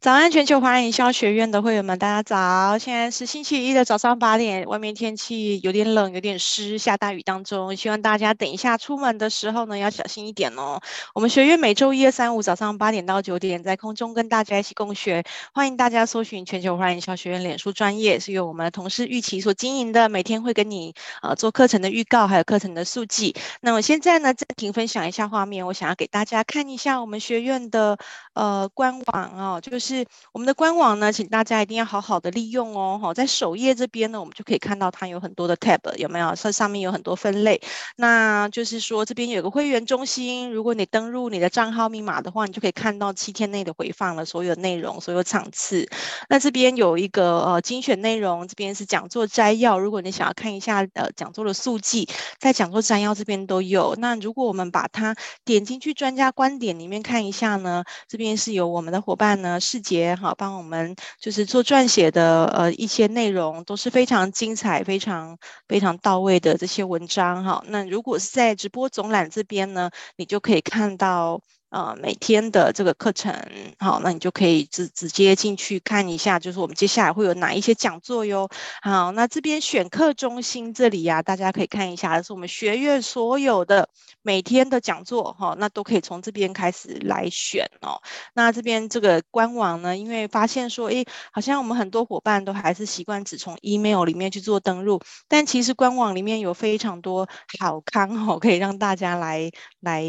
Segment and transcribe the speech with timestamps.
[0.00, 2.78] 早安，全球华人营销学院的会员们，大家早！
[2.78, 7.76] 现在是星期一的早上八点，外面天气有点冷，有点湿，下大雨当中。
[7.76, 10.80] 希望大家等一下出门的时候呢，要小心一点哦。
[11.14, 15.22] 我们学院每周一、二、三、五早上八点到九点，在空中跟大家一起共学。
[15.52, 23.36] 欢迎大家搜寻全球华人营销学院脸书专业，是由我们的同事玉琪所经营的，每天会跟你呃做课程的预告，还有课程的速记。
[23.60, 27.98] 那我现在呢暂停分享一下画面，我想要给大家看一下我们学院的
[28.32, 29.89] 呃官网哦，就是。
[29.90, 32.96] 是我们的官网呢，请大家一定要好好的利用哦。
[33.02, 36.32] 好，在首页这边呢，我们就可以看到它有很多的 tab，有没有？
[36.36, 37.60] 这上面有很多分类。
[37.96, 45.88] 那就是说，这边有个会员中心，如果你登入你的账号密码的话，你就可以看到七天内的回放了，所有内容、所有场次。
[46.28, 49.76] 那这边有一个呃精选内容，这边是讲座摘要。
[49.76, 53.96] 如果你想要看一下呃讲座的速记，在讲座摘要这边都有。
[53.98, 59.79] 那如果我们把它点进去专家观点里面看一下呢，这边是有我们的伙伴呢是。
[59.82, 67.62] 节好，帮我们就是做撰写的呃一些内容都是非常精彩、非常非常到位的这些文章哈。
[67.68, 71.40] 那如果是在直播总览这边呢，你就可以看到。
[71.70, 73.32] 呃，每天的这个课程，
[73.78, 78.48] 好，那你就可以直直接进去看一下，就是我们接下来会有哪一些讲座哟。
[78.82, 83.88] 好，那这边选课中心这里呀、啊，大家可以看一下，是我们学院所有的
[84.22, 88.02] 每天的讲座，哈，那都可以从这边开始来选哦。
[88.34, 97.28] 那这边这个官网呢，因为发现说，诶，好像我们很多伙伴都还是习惯只从 email 里面去做登录，但其实官网里面有非常多
[97.60, 100.04] 好康哦，可以让大家来来。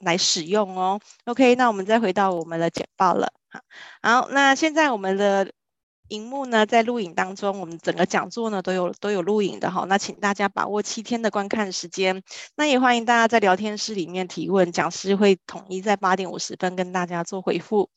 [0.00, 3.32] 来使用哦，OK，那我们再回到我们的简报了，
[4.02, 5.52] 好，那现在我们的
[6.08, 12.22] 荧幕呢在录影当中，我们整个讲座呢都有都有录影的哈，那请大家把握七天的观看时间，
[12.56, 17.90] 那也欢迎大家在聊天室里面提问，讲师会统一在八点五十分跟大家做回复。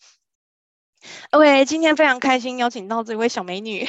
[1.32, 3.86] OK，今天非常开心邀请到这位小美女，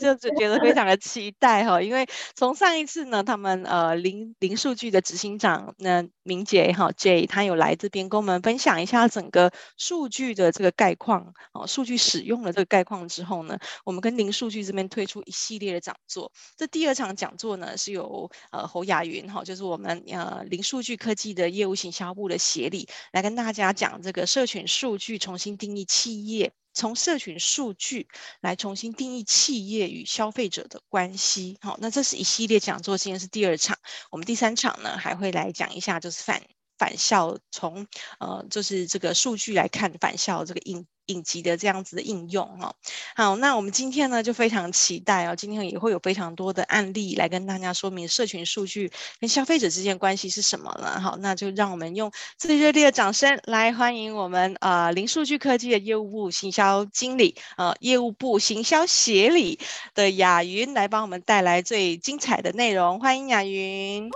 [0.00, 16.30] 就 就觉得非常的期待哈，因为从上一次呢，他们呃零零数据的执行长那明杰哈 J，他有来这边跟我们分享一下整个数据的这个概况哦，数据使用的这个概况之后呢，我们跟零数据这边推出一系列的讲座。
[16.56, 26.52] 这第二场讲座呢是由呃侯雅云哈，就是我们呃零数据科技的业务行销部的协理来跟大家讲这个社群数据重新定义企业。
[26.78, 28.06] 从社群数据
[28.40, 33.76] 来重新定义企业与消费者的关系，好，那这是一系列讲座，今天是第二场，
[34.12, 36.40] 我们第三场呢还会来讲一下，就是反
[36.78, 37.88] 反校，从
[38.20, 40.86] 呃就是这个数据来看反校这个应。
[41.08, 42.74] 影集的这样子的应用哈，
[43.16, 51.00] 好，那我们今天呢就非常期待哦，今天也会有非常多的案例来跟大家说明社群数据跟消费者之间关系是什么了。
[51.00, 59.58] 好，那就让我们用最热烈的掌声来欢迎我们呃零数据科技的业务部行销经理呃业务部行销协理
[59.94, 64.10] 的雅云来帮我们带来最精彩的内容，欢迎雅云。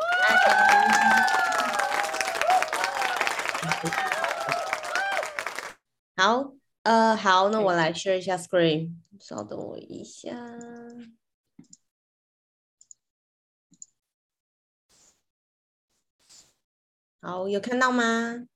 [6.16, 6.61] 好。
[6.82, 10.36] 呃，好，那我来 share 一下 screen，稍等我一下。
[17.20, 18.48] 好，有看到吗？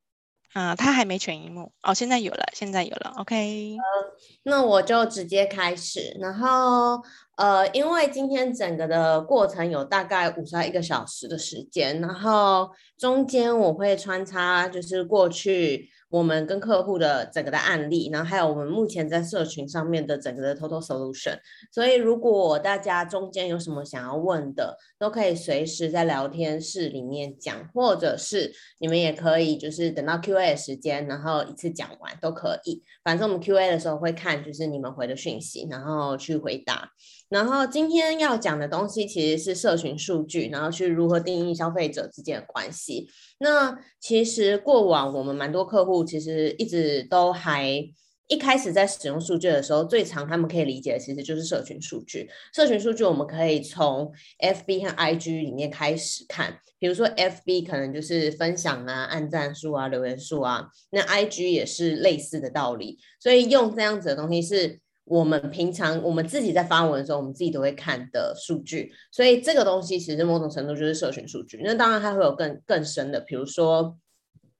[0.54, 3.76] 啊，他还没全荧幕哦，现在有了，现在有了，OK。
[3.76, 7.00] 呃，那我就直接开始，然后
[7.36, 15.88] 呃，因为今天整个的过程有大概五十一个小时的时间，然后中间我会穿插，就是过去。
[16.08, 21.36] 我们跟客户的整个的案例，然后还有我们目前在社群上面的整个的 total solution。
[21.72, 32.82] 所以如果大家中间有什么想要问的，都可以随时在聊天室里面讲，或者是你们也可以就是等到 Q&A 的时间，然后一次讲完都可以。
[33.02, 36.90] 反正我们 Q&A 的时候会看就是你们回的讯息，然后去回答。
[37.28, 43.08] 然后今天要讲的东西其实是社群数据，然后去如何定义消费者之间的关系。
[43.38, 47.84] 那其实过往我们蛮多客户其实一直都还
[48.28, 52.30] 一开始在使用数据的时候，最常他们可以理解的其实就是社群数据。
[52.54, 62.98] 社群数据我们可以从 FB 和 IG 里面开始看，比如说 FB 可能就是分享啊、按赞数啊、留言数啊，那 IG 也是类似的道理。
[63.20, 64.78] 所以用这样子的东西是。
[65.06, 71.60] 我们平常我们自己在发文的时候，我们自己都会看的数据，所以这个东西其实某种程度就是社群数据。
[71.62, 73.96] 那当然它会有更更深的，比如说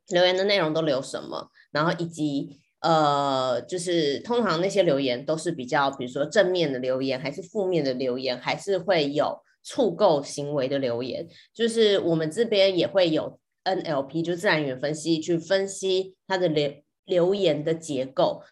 [0.09, 11.27] 留言的内容都留什么，然后以及呃，就是通常那些留言都是比较，比如说正面的留言，还是负面的留言，还是会有触购行为的留言。
[11.53, 16.73] 就是我们这边也会有 NLP，就自然语言分析，去分析它的留
[17.05, 18.43] 留言的结构。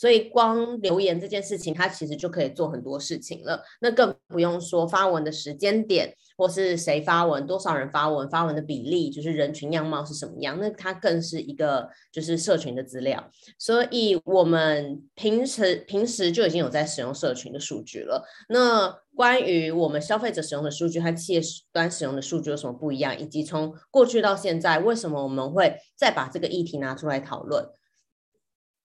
[0.00, 3.62] 所以光留言这件事情，它其实就可以做很多事情了。
[3.82, 13.30] 那更不用说发文的时间点，或是谁发文，多少人发文，发文的比例，就是人群样貌是什么样，那它更是一个就是社群的资料。
[13.58, 18.24] 所以我们平时平时就已经有在使用社群的数据了。
[18.48, 21.42] 那关于我们消费者使用的数据和企业
[21.74, 27.66] 端使用的数据有什么不一样，以及从过去到现在，为什么我们会再把这个议题拿出来讨论？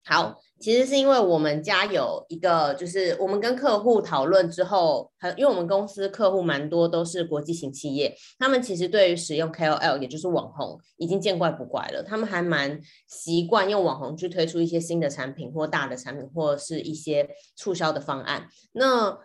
[0.07, 12.01] 好，其实是因为我们家有一个，就是我们跟客户讨论之后，很，因为我们公司客户蛮多都是国际型企业，他们其实对于使用 KOL，也就是网红，已经见怪不怪了。
[12.01, 18.47] 他们还蛮习惯用网红去推出一些新的产品或大的产品，或者是一些促销的方案。
[18.71, 19.17] 那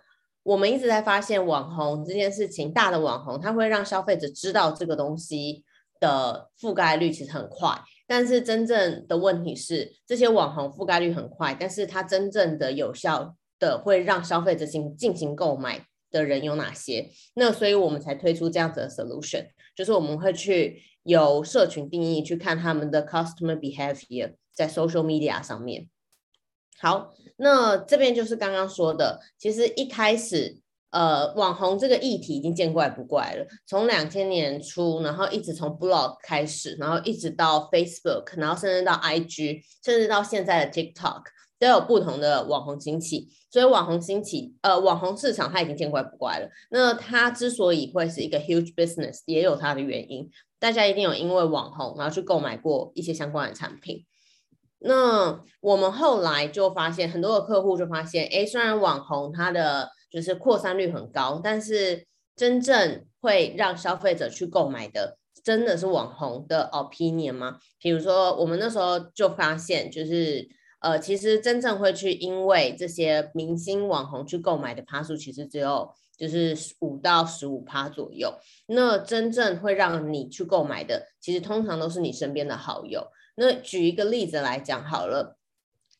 [0.42, 5.64] 我们一直在发现网红这件事情，大的网红它会让消费者知道这个东西
[6.00, 7.80] 的覆盖率其实很快。
[8.10, 17.08] 但是真正的问题是，这些网红覆盖率很快，但是它真正的有效的会让消费者进进行购买的人有哪些？
[17.34, 19.46] 那所以我们才推出这样子的 solution，
[19.76, 25.88] 就是我们会去由社群定义去看他们的 customer behavior 在 social media 上面。
[26.80, 30.59] 好，那这边就是刚刚说的，其实一开始。
[30.90, 33.46] 呃，网红这个议题已经见怪不怪了。
[33.66, 41.22] 从两千年初，然后一直从 blog 开始，然后一直到 Facebook，然后甚至到 IG，甚至到现在的 TikTok，
[41.58, 43.28] 都有不同的网红兴起。
[43.50, 46.48] 所以网红兴起，呃，网红市场它已经见怪不怪了。
[46.70, 50.30] 那它之所以会是一个 huge business，也有它的原因。
[50.58, 54.04] 大家一定有因为网红，然后去购买过一些相关的产品。
[54.78, 67.58] 那我们后来就发现，很多的客户就发现，哎，虽然网红它的就是扩散率很高，但是真正会让消费者去购买的，真的是网红的 opinion 吗？
[67.78, 70.48] 比如说，我们那时候就发现，就是
[70.80, 78.34] 呃，其实真正会去因为这些明星网红去购买的趴数，其实只有就是五到十五趴左右。
[78.66, 83.08] 那真正会让你去购买的，其实通常都是你身边的好友。
[83.36, 85.36] 那举一个例子来讲好了，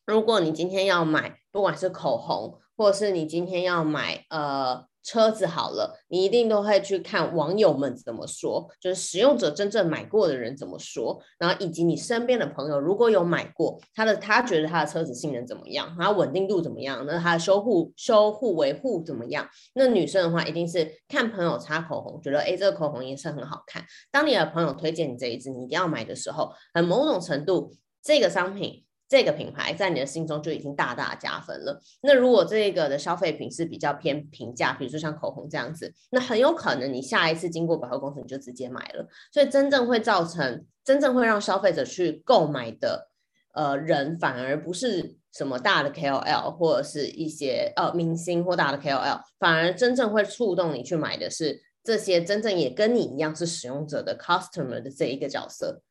[0.05, 19.47] 如果你今天要买，不管是口红，或者是你今天要买呃车子好了，你一定都会去看网友们怎么说，就是使用者真正买过的人怎么说，然后以及你身边的朋友如果有买过他的，他觉得他的车子性能怎么样，它稳定度怎么样，那他的修护修护维护怎么样？
[19.75, 23.85] 那女生的话一定是看朋友擦口红，觉得诶这个口红颜色很好看。
[24.11, 28.83] 当你的朋友推荐你这一支，你一定要买的时候，很某种程度这个商品。
[29.11, 31.77] 这个品牌在你的心中就已经大大加分了。
[32.01, 39.05] 那如果这个的消费品是比较偏平价，比如说像口红这样子，那很有可能你下一次经过百货公司你就直接买了。
[39.33, 43.09] 所以真正会造成真正会让消费者去购买的
[43.53, 55.81] 呃人，反而不是什么大的 KOL 或者是一些呃明星或大的 KOL，反而真正会触动你去买的是这些真正也跟你一样是使用者的 customer 的这一个角色。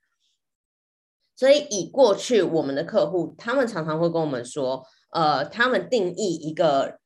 [1.40, 6.98] 所以，以过去我们的客户，他们常常会跟我们说，呃，他们定义一个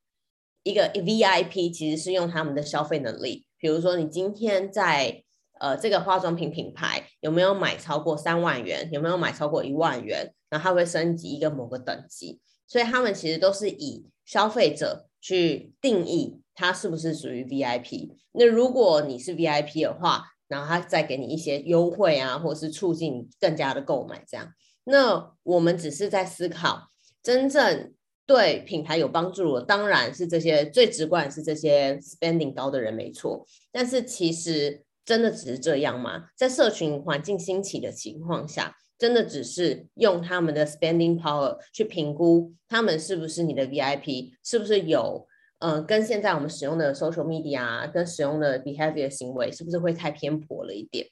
[0.64, 3.46] 一个 VIP，其实是用他们的消费能力。
[3.58, 5.22] 比如说，你今天在
[5.60, 12.40] 呃这个化妆品品牌有没有买超过三万元，有没有买超过一万元，然后他会升级一个某个等级。
[12.66, 18.10] 所以，他们其实都是以消费者去定义他是不是属于 VIP。
[18.32, 24.52] 那如果你是 VIP 的话，然后他再给你一些优惠啊，或者是促进更加的购买，这样。
[24.84, 26.90] 那我们只是在思考，
[27.24, 27.92] 真正
[28.24, 33.44] 对品牌有帮助的，当然是这些最直观是这些 spending 高的人没错。
[33.72, 36.26] 但是其实真的只是这样吗？
[36.36, 45.26] 在社群环境兴起的情况下，真的只是用他们的 spending power 去评估他们是不是你的 VIP，是不是有？
[45.58, 51.08] 嗯、跟现在我们使用的 social media 跟使用的 behavior 行为是不是会太偏颇了一点？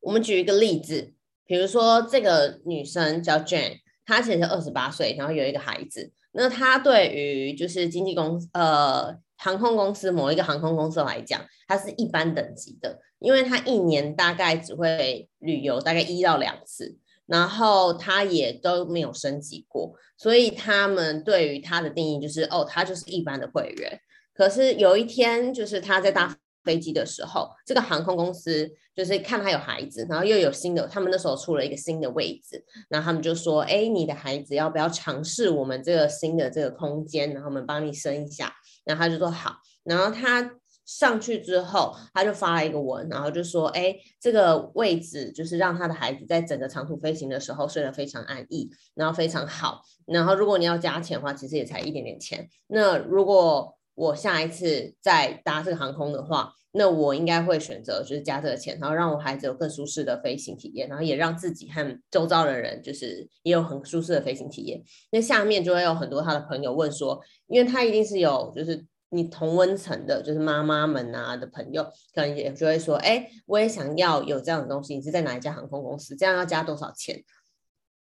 [0.00, 1.12] 我们举一个例子，
[1.44, 6.12] 比如说这个女生叫 Jane，她其实二十八岁，然后有一个孩子。
[6.32, 16.99] 那她对于就是经纪公司呃航空公司某一个航空公司来讲，她是一般等级的，因为她一年大概只会旅游大概一到两次。
[17.30, 24.00] 然后他也都没有升级过，所以他们对于他的定义就是，哦，他就是一般的会员。
[24.34, 37.32] 可是有一天，就是他在搭飞机的时候，这个航空公司就是看他有孩子，然后又有新的，他们那时候出了一个新的位置，然后他们就说，哎，你的孩子要不要尝试我们这个新的这个空间？
[37.32, 38.52] 然后我们帮你升一下。
[38.84, 40.50] 然后他就说好，然后他
[40.98, 49.82] 上去之后，他就发了一个文，然后就说：“哎，这个位置就是让他的孩子在整个长途飞行的时候睡得非常安逸，然后非常好。
[50.04, 52.48] 然后如果你要加钱的话，其实也才一点点钱。
[52.66, 64.82] 那如果我下一次再搭这个航空的话，那我应该会选择就是加这个钱，然后让我孩子有更舒适的飞行体验，然后也让自己和周遭的人就是也有很舒适的飞行体验。
[65.12, 76.16] 那下面就会有很多他的朋友问说，因为他一定是有就是你同温层的，就是妈妈们啊的朋友，可能也就会说，哎，我也想要有这样的东西，你是在哪一家航空公司？
[76.16, 77.22] 这样要加多少钱？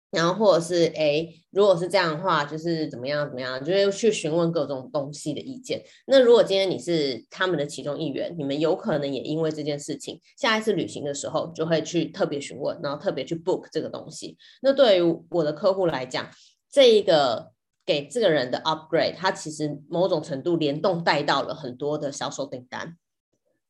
[0.10, 5.84] 然后或者是哎，如果是这样的话，就是怎么样怎么样，就会去询问各种东西的意见。
[6.06, 14.38] 那如果今天你是他们的其中一员，你们有可能也因为这件事情，下一次旅行的时候就会去特别询问，然后特别去 book 这个东西。
[14.62, 16.30] 那对于我的客户来讲，
[16.72, 17.52] 这一个
[17.88, 22.96] 给这个人的 upgrade，它其实某种程度联动带到了很多的销售订单。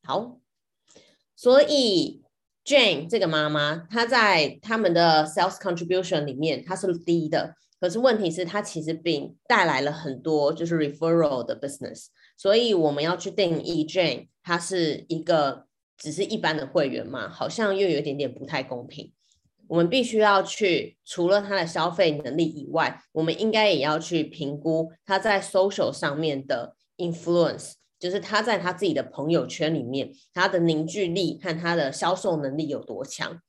[0.04, 0.40] 好，
[1.38, 2.24] 所以。
[2.68, 7.56] Jane 这个妈妈，她在他们的 sales contribution 里面，她是低的。
[7.80, 12.08] 可是问题是，她其实并带来了很多就是 referral 的 business。
[12.36, 15.66] 所以我们要去定义 Jane，她是一个
[15.98, 17.30] 只是一般的会员嘛？
[17.30, 19.14] 好像又有一点点不太公平。
[19.68, 27.74] 我们必须要去除了他的消费能力以外，我们应该也要去评估他在 social 上面的 influence。
[28.00, 33.42] 就是他在他自己的朋友圈里面，他的凝聚力和他的销售能力有多强。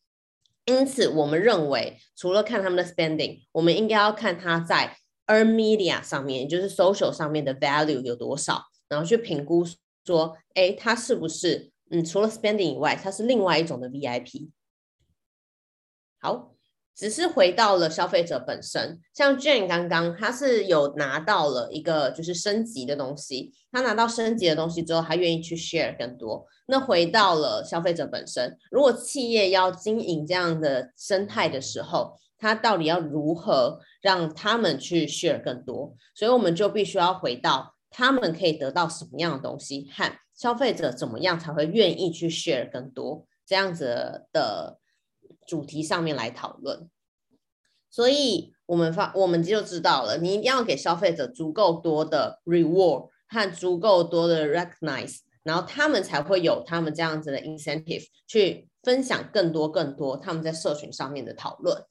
[0.65, 4.97] 因此，我们认为除了看他们的 spending，我们应该要看他在
[5.27, 9.67] earn media 上面，就是 social 上面的 value 有多少，然后去评估
[10.07, 14.49] 说，哎，他是不是嗯，除了 spending 以外，他是另外一种的 VIP。
[16.21, 16.55] 好。
[16.95, 26.45] 只是回到了消费者本身，像 Jane 刚刚，他是有拿到了一个就是升级的东西，他拿到升级的东西之后，他愿意去 share 更多。
[26.67, 35.95] 那回到了消费者本身，如果企业要经营这样的生态的时候，他到底要如何让他们去 share 更多？
[36.17, 44.78] 所以我们就必须要回到他们可以得到什么样的东西，和消费者怎么样才会愿意去 share 更多这样子的。
[45.49, 46.91] 主题上面来讨论，
[47.89, 61.83] 所以我们发我们就知道了，你一定要给消费者足够多的 reward 和足够多的 recognize，然后他们才会有他们这样子的 incentive 去分享更多更多他们在社群上面的讨论。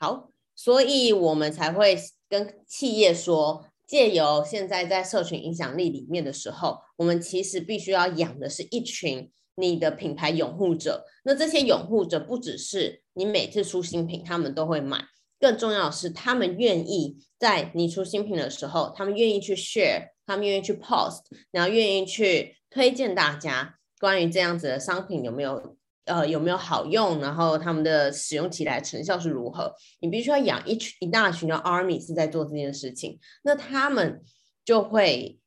[0.00, 1.96] 好，所以我们才会
[2.28, 9.30] 跟企业说，借由现在在社群影响力里面的时候，我们其实必须要养的是一群。
[9.54, 15.04] 你的品牌拥护者，那这些拥护者不只是你每次出新品，他们都会买，
[15.38, 29.74] 更重要的是，他们愿意在你出新品的时候，他们愿意去 share，他们愿意去 post，然后愿意去推荐大家关于这样子的商品有没有呃有没有好用，然后他们的使用起来成效是如何。
[30.00, 34.22] 你必须要养一群一大群的 army 是在做这件事情，那他们
[34.64, 35.38] 就会。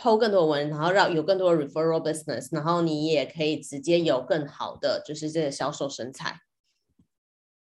[0.00, 6.40] PO 更多文，然后让有更多的 referral business，然后你也可以直接有更好的就是这个销售生态。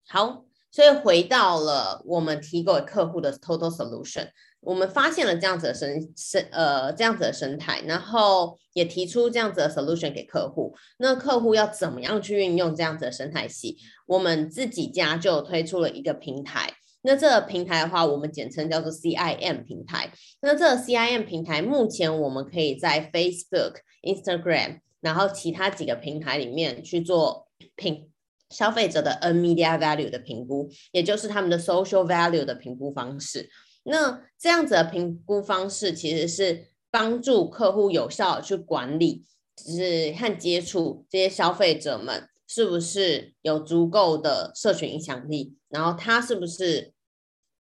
[0.08, 4.30] 好，所以回到了我们提供给客户的 total solution，
[4.62, 10.76] 我们发现了这样子的生生呃这样子的生态，然后也提出这样子的 solution 给客户。
[10.98, 13.78] 那客户要怎么样去运用这样子的生态系？
[14.08, 16.74] 我们自己家就推出了一个平台。
[17.04, 20.12] 那这个平台的话，我们简称叫做 CIM 平台。
[20.42, 28.10] 那这个 CIM 平台目前我们可以在 Facebook、Instagram，然后其他几个平台里面去做评
[28.50, 33.50] 消费者的 N media Value 的评估，也就是他们的 Social Value 的评估方式。
[33.84, 39.26] 那这样子的评估方式其实是帮助客户有效去管理，
[39.58, 46.94] 就是和接触这些消费者们是不是有足够的社群影响力，然后他是不是。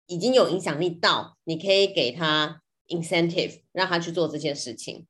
[0.09, 5.05] 已经有影响力到，你可以给他 incentive，让他去做这件事情。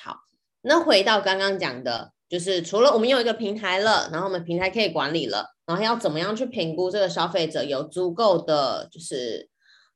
[0.00, 0.18] 好，
[0.60, 9.50] 那回到刚刚讲的，就是除了我们有一个平台了，然后我们平台可以管理了，然后要怎么样去评估这个消费者有足够的，就是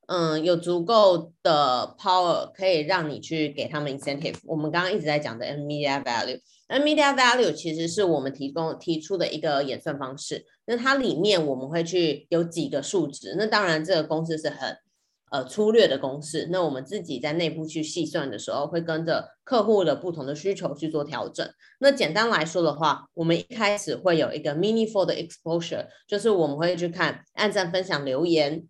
[0.09, 4.39] 嗯，有足够的 power 可以让你去给他们 incentive。
[4.47, 6.41] 我们刚刚一直在讲的 media value。
[6.71, 14.77] 那 media value 其实是我们提供提出的一个演算方式，那它里面我们会去有几个数值，那当然这个公式是很
[15.33, 21.45] 呃粗略的公式，那我们自己在内部去细算的时候，会跟着客户的不同的需求去做调整。
[21.81, 28.65] 那简单来说的话，我们一开始会有一个 meaningful 的 exposure，就是我们会去看按赞、分享、留言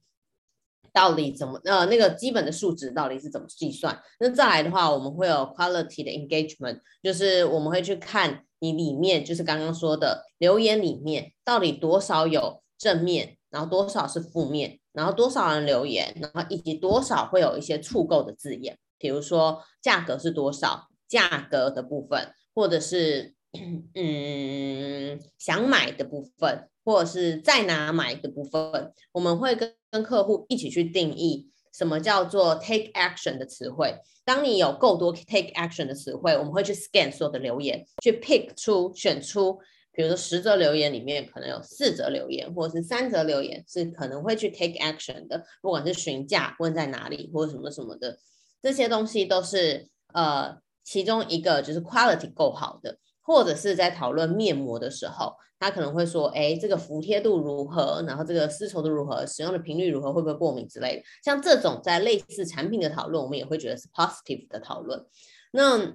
[0.93, 4.01] 到底怎么呃那个基本的数值到底是怎么计算？
[4.19, 23.35] 那再来的话，我们会有 quality 的 engagement，就是我们会去看你里面就是刚刚说的留言里面到底多少有正面，然后多少是负面，然后多少人留言，然后以及多少会有一些触购的字眼，比如说价格是多少，价格的部分，或者是
[23.95, 26.67] 嗯想买的部分。
[26.83, 33.95] 或者是在哪买的部分，我们会跟跟客户一起去定义什么叫做 take action 的词汇。
[34.25, 39.59] 当你有够多 take action 的词汇，我们会去 scan 所有的留言，去 pick 出选出，
[39.93, 48.19] 比如说十则留言里面可能有四则留言，或者是三则留言是可能会去 take action 的，不管是询价问在哪里或者什么什么的，
[48.63, 52.99] 这些东西都是呃其中一个就是 quality 够好的。
[53.31, 58.03] 或者是在讨论面膜的时候，他可能会说：“哎，这个服帖度如何？
[58.05, 59.25] 然后这个丝绸度如何？
[59.25, 60.13] 使用的频率如何？
[60.13, 65.07] 会不会过敏之类的？”像这种在类似产品的讨论，我们也会觉得是 positive 的讨论。
[65.53, 65.95] 那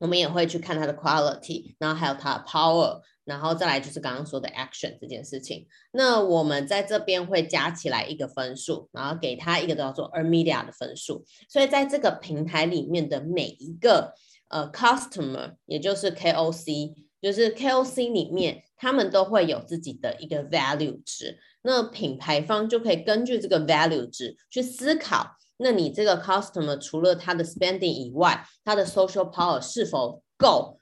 [0.00, 5.66] 我们也会去看它的 quality，然后还有它的 power，然后再来就是刚刚说的 action 这件事情。
[5.92, 11.24] 那我们在这边会加起来一个分数，然后给他一个叫做 a r m e d i a 的分数。
[11.48, 14.12] 所以在这个平台里面的每一个。
[14.48, 21.38] 呃，customer 也就是 KOC，就是 KOC 里面，他们都会有自己的一个 value 值。
[21.62, 30.78] 那品牌方就可以根据这个 value 值去思考，那你这个 customer 除了他的 spending 以外，他的 social power 是否够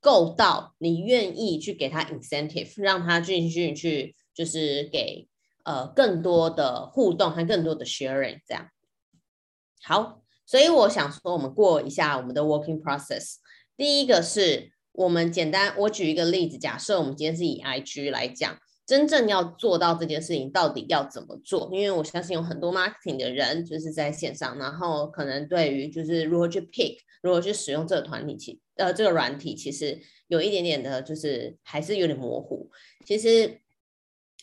[0.00, 5.26] 够到你愿意去给他 incentive，让他继续去就是给
[5.64, 8.68] 呃更多的互动和更多的 sharing 这样。
[9.82, 10.19] 好。
[10.50, 13.36] 所以我想说，我们过一下我们的 working process。
[13.76, 21.70] 第一个是我们简单，我举一个例子，假设我们今天是以 IG 来讲，真正要做到这件事情，到底要怎么做？
[21.72, 32.68] 因为我相信有很多 marketing 的人就是在线上，然后可能对于就是如何去 pick，如何去使用这个团体，其呃这个软体，其实有一点点的，就是还是有点模糊。
[33.06, 33.60] 其实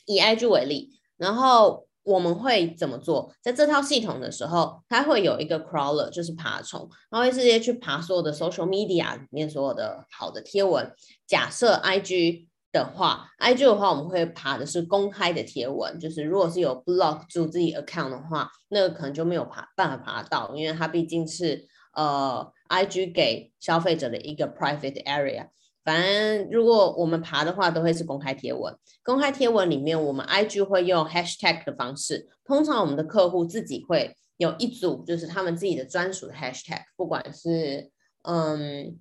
[0.06, 1.86] 以 IG 为例，然后。
[2.08, 3.30] 我们会怎么做？
[3.42, 10.90] 在这套系统的时候，它会有一个 crawler，就是爬虫，它会直接去爬所有的 social media 里面所有的好的贴文。
[11.28, 25.48] 假设 IG 的话，IG 的话，我们会爬的是公开的贴文，就是如果是有 block 住自己 account 的话，那个可能就没有爬办法爬到，因为它毕竟是呃 IG 给消费者的一个 private area。
[25.88, 28.76] 反正如果我们爬的话，都会是公开贴文。
[29.04, 32.28] 公开贴文里面，我们 IG 会用 hashtag 的方式。
[32.44, 37.90] 通常我们的客户自己会有一组，就是他们自己的专属的 hashtag，不管是
[38.24, 39.00] 嗯，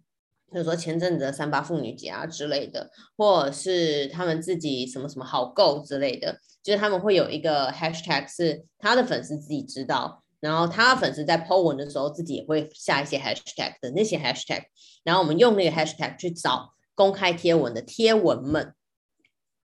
[0.53, 14.63] 比如说前阵子的三八妇女节啊之类的，或者是他们自己什么什么好购之类的，就是他们会有一个 hashtag 是他的粉丝自己知道，然后他的粉丝在 po 文的时候自己也会下一些 hashtag 的那些 hashtag，
[15.03, 16.76] 然后我们用那个 hashtag 去找。
[16.97, 18.75] 公开贴文的贴文们，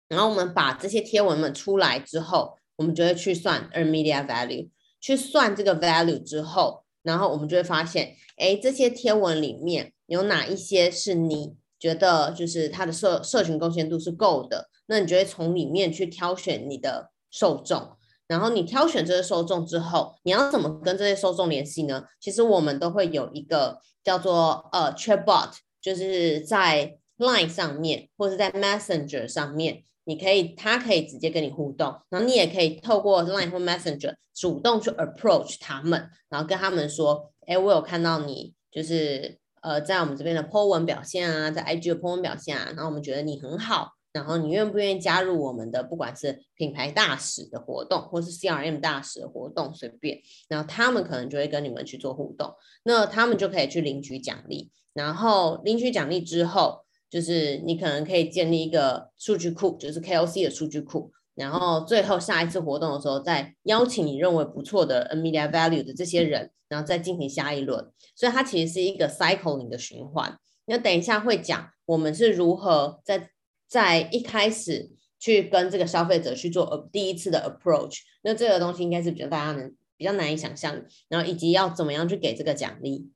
[0.08, 22.04] 然后我们把这些贴文们出来之后，我们就会去算 earned media value，去算这个 value 之后，然后我们就会发现，哎，这些贴文里面有哪一些是你觉得就是它的社社群贡献度是够的，那你就会从里面去挑选你的受众，然后你挑选这些受众之后，你要怎么跟这些受众联系呢？
[22.20, 42.00] 其实我们都会有一个叫做呃 chatbot，就是在 Line 上面或者在 Messenger 上面，你可以，他可以直接跟你互动，然后你也可以透过 Line 或 Messenger 主动去 approach 他们，然后跟他们说，哎，我有看到你，就是呃，在我们这边的 po 文表现啊，在 IG 的
[42.00, 56.81] po 文表现啊，然后我们觉得你很好，然后你愿不愿意加入我们的，不管是品牌大使的活动，或是 CRM 大使的活动，随便，然后他们可能就会跟你们去做互动，那他们就可以去领取奖励，然后领取奖励之后。
[57.12, 67.92] 就是你可能可以建立一个数据库，就是 KOC 的数据库，然后最后下一次活动的时候再邀请你认为不错的 media value 的这些人，然后再进行下一轮。
[68.16, 70.40] 所以它其实是一个 cycling 的循环。
[70.64, 73.30] 那等一下会讲我们是如何在
[73.68, 77.98] 在一开始去跟这个消费者去做第一次的 approach。
[78.22, 83.12] 那这个东西应该是比较大家能比较难以想象，然后以及要怎么样去给这个奖励。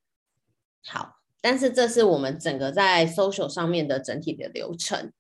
[0.84, 1.14] 好。
[1.46, 5.12] 但是这是我们整个在 social 上面的整体的流程。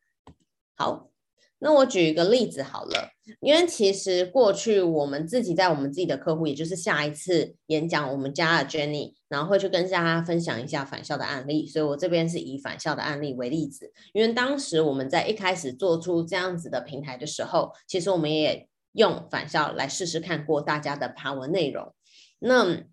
[0.75, 1.11] 好，
[1.59, 3.11] 那我举一个例子好了，
[3.41, 11.67] 因为其实过去我们自己在我们自己的客户，也就是下一次演讲，我们家的 Jenny，然后会去跟大家分享一下返校的案例。
[11.67, 21.93] 所以我这边是以返校的案例为例子，因为当时我们在一开始做出这样子的平台的时候，其实我们也用返校来试试看过大家的爬文内容。
[22.39, 22.83] 那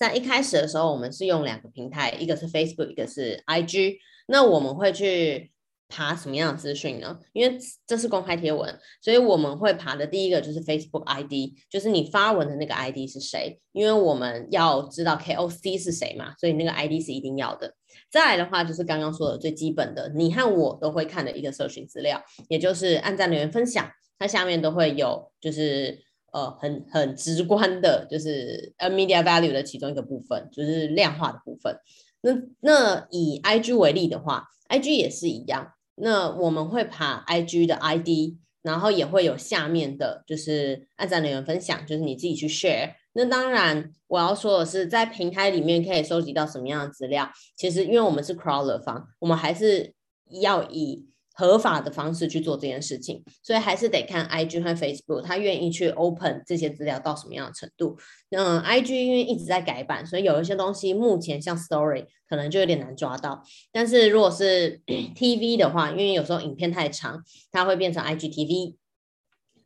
[0.00, 3.98] 在一开始的时候，我们是用两个平台，一个是 Facebook，一个是 IG。
[4.28, 5.52] 那我们会去
[5.88, 7.18] 爬什么样的资讯呢？
[7.34, 17.74] 因为这是公开贴文，所以我们会爬的第一个就是 Facebook ID，就是你发文的那个 ID 是谁，因为我们要知道 KOC 是谁嘛，所以那个 ID 是一定要的。
[18.10, 23.86] 再来的话就是刚刚说的最基本的，你和我都会看的一个社群资料，也就是按赞、留言、分享，
[24.18, 26.00] 它下面都会有，就是
[26.32, 31.76] 呃很很直观的，就是呃 media value 的其中一个部分，就是量化的部分。
[32.22, 35.72] 那那以 IG 为例的话，IG 也是一样。
[35.96, 42.92] 那我们会爬 IG 的 ID，然后也会有下面的，就是按赞留言分享，就是你自己去 share。
[43.12, 47.28] 那当然，我要说的是，在平台里面可以收集到什么样的资料？
[47.56, 49.92] 其实，因为我们是 crawler 方，我们还是
[50.40, 51.09] 要以。
[51.32, 57.96] 合法的方式去做这件事情，所以还是得看 IG 和 Facebook，他愿意去 open 这些资料到什么样的程度。
[58.30, 63.42] 嗯，IG 因为一直在改版，所以有一些东西目前像 Story 可能就有点难抓到。
[63.72, 64.82] 但是如果是
[65.16, 68.74] TV 的话，因为有时候影片太长，它会变成 IGTV。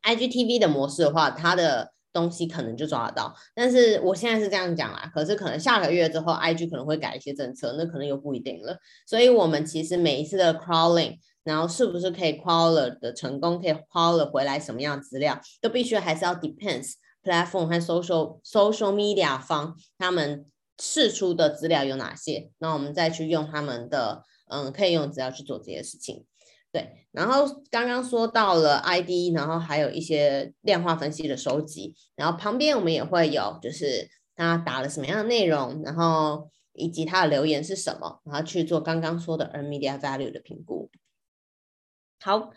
[0.02, 3.34] IGTV 的模式的话，它的东西可能就抓得到。
[3.54, 8.78] 但是我现在是这样讲啦，可是可能下个月之后，IG 可能会改一些政策，那可能又不一定了。
[9.06, 11.18] 所以我们其实每一次的 crawling。
[11.44, 20.46] 然后是不是可以 qualer 的成功，可以 qualer 回来什么样的资料，都必须还是要 depends platform 和 social social media 方他们
[20.80, 26.24] 释出的资料有哪些，那我们再去用他们的嗯可以用资料去做这些事情。
[26.72, 40.90] 对，然后刚刚说到了 ID，然后还有一些量化分析的收集，然后旁边我们也会有就是他打了什么样的内容，然后以及他的留言是什么，然后去做刚刚说的 media value 的评估。
[42.24, 42.52] 好，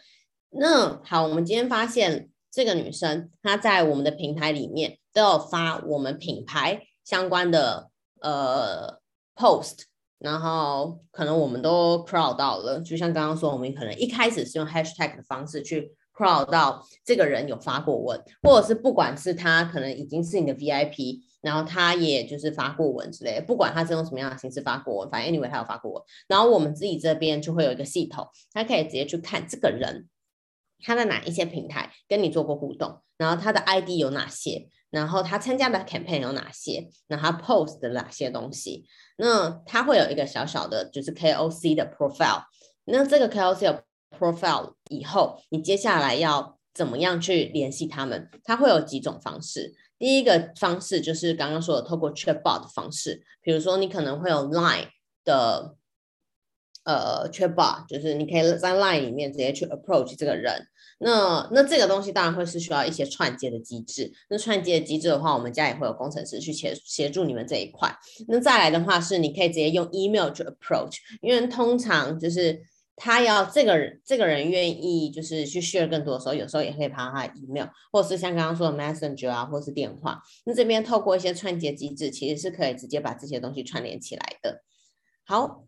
[0.52, 7.90] 那好，我们今天发现这个女生她在我们的平台里面都有发我们品牌相关的
[8.22, 9.02] 呃
[9.36, 9.80] post，
[10.20, 30.10] 然后可能我们都 crowd 到了，就像刚刚说，我们可能一开始是用 hashtag 的方式去 crowd 到这个人有发过文，或者是不管是他可能已经是你的 VIP，然后他也就是发过文之类的，不管他是用什么样的形式发过文，反正 anyway 他有发过文，然后我们自己这边就会有一个系统，他可以直接去看这个人
[30.84, 38.84] 他在哪一些平台跟你做过互动，然后他的 ID 有哪些，然后他参加的 campaign 有哪些，然后他 post 的哪些东西，
[39.18, 42.44] 那他会有一个小小的就是 KOC 的 profile，
[42.84, 43.86] 那这个 KOC 的
[44.20, 48.30] profile 以后，你接下来要怎么样去联系他们？
[48.44, 49.74] 他会有几种方式。
[50.00, 54.88] 第一个方式就是刚刚说的，透过 chatbot 的方式，比如说你可能会有 Line
[55.24, 55.76] 的
[56.84, 60.68] 呃 chatbot，就是你可以在 Line 里面直接去 approach 这个人。
[61.00, 64.12] 那那这个东西当然会是需要一些串接的机制。
[64.30, 67.94] 那串接的机制的话，我们家也会有工程师去协协助你们这一块。
[68.28, 72.62] 那再来的话是，你可以直接用 email 去 approach，因为通常就是。
[73.00, 80.20] 他要这个人，这个人愿意就是去 share 更多的时候，有时候也可以爬他的 email，或者是像刚刚说的 messenger 啊，或是电话。
[80.46, 84.64] 那这边透过一些串接机制，其实是可以直接把这些东西串联起来的。
[85.26, 85.64] 好，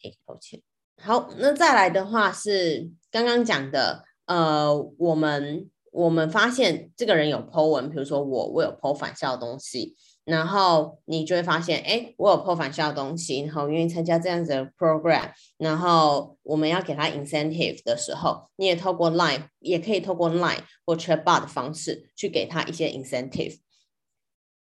[0.00, 0.64] 一口气。
[0.96, 9.94] 好，那再来的话是刚刚讲的，呃，我们我们发现这个人有 po 文，比如说我我有 po 返校的东西。
[10.24, 23.58] 然后你就会发现，哎，我有 po 返校的东西，然后愿意参加这样子的 program，然后我们要给他 incentive 的时候，你也透过 Line，也可以透过 Line 或 Chatbot 的方式去给他一些 incentive。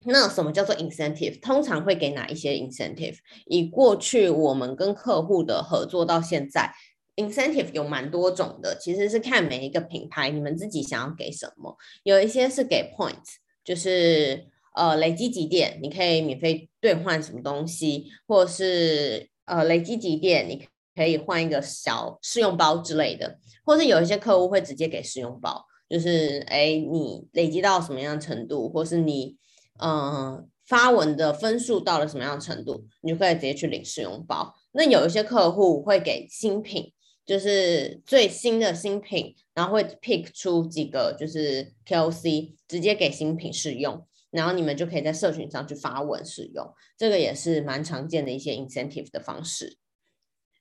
[0.07, 1.39] 那什么叫做 incentive？
[1.41, 3.19] 通常会给哪一些 incentive？
[3.45, 6.73] 以过去我们跟客户的合作到现在
[7.17, 14.49] ，incentive 有蛮多种的，其实是看每一个品牌你们自己想要给什么，有一些是给 points，就是。
[14.75, 29.37] 呃，累积几点，你可以免费兑换什么东西，或是呃，累积几点，你可以换一个小试用包之类的，或是有一些客户会直接给试用包，就是哎，你累积到什么样的程度，或是你
[29.81, 34.55] 嗯、呃、发文的分数到了什么样的程度，你就可以直接去领试用包。
[34.73, 36.93] 那有一些客户会给新品，
[37.27, 44.07] 就是最新的新品，然后会 pick 出几个就是 KOC，直接给新品试用。
[44.31, 49.79] 然后你们就可以在社群上去发文使用，这个也是蛮常见的一些 incentive 的方式。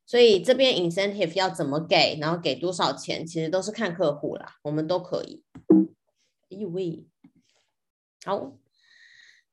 [0.05, 5.43] 所以这边 incentive 要怎么给，然后给多少钱，其实都是看客户啦，我们都可以。
[6.47, 7.05] 因为
[8.25, 8.57] 好，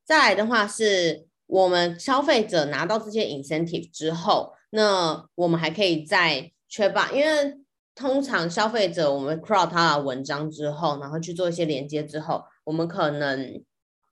[0.02, 7.58] 再来的话是我们消费者拿到这些 incentive 之后，那我们还可以在确保，因为
[7.94, 13.62] 通常消费者我们 crawl 他的文章之后，然后去做一些连接之后，我们可能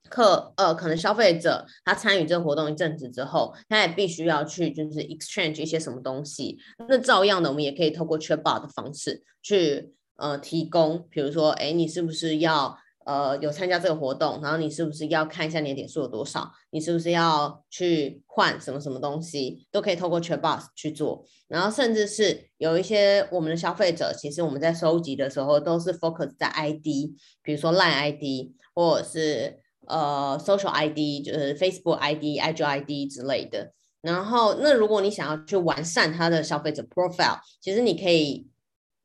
[0.09, 6.57] 客呃可能消费者他参与这个活动一阵子之后，他也必须要去就是 exchange 一些什么东西。
[6.89, 12.77] 那照样的，我们也可以透过 chatbot 的方式去呃提供，比如说，哎，你是不是要？
[13.05, 16.51] 呃，有参加这个活动，然后你是不是要看一下你的点数有多少？
[16.71, 19.67] 你是不是要去换什么什么东西？
[19.71, 21.23] 都可以透过 Chatbot 去做。
[21.47, 27.13] 然后甚至是有一些我们的消费者，其实我们在收集的时候都是 focus 在 ID，
[27.43, 33.73] 比如说 Line ID 或者是呃 Social ID，就是 Facebook ID、IG ID 之类的。
[34.01, 38.47] 然后那如果你想要去完善他的消费者 profile，其实你可以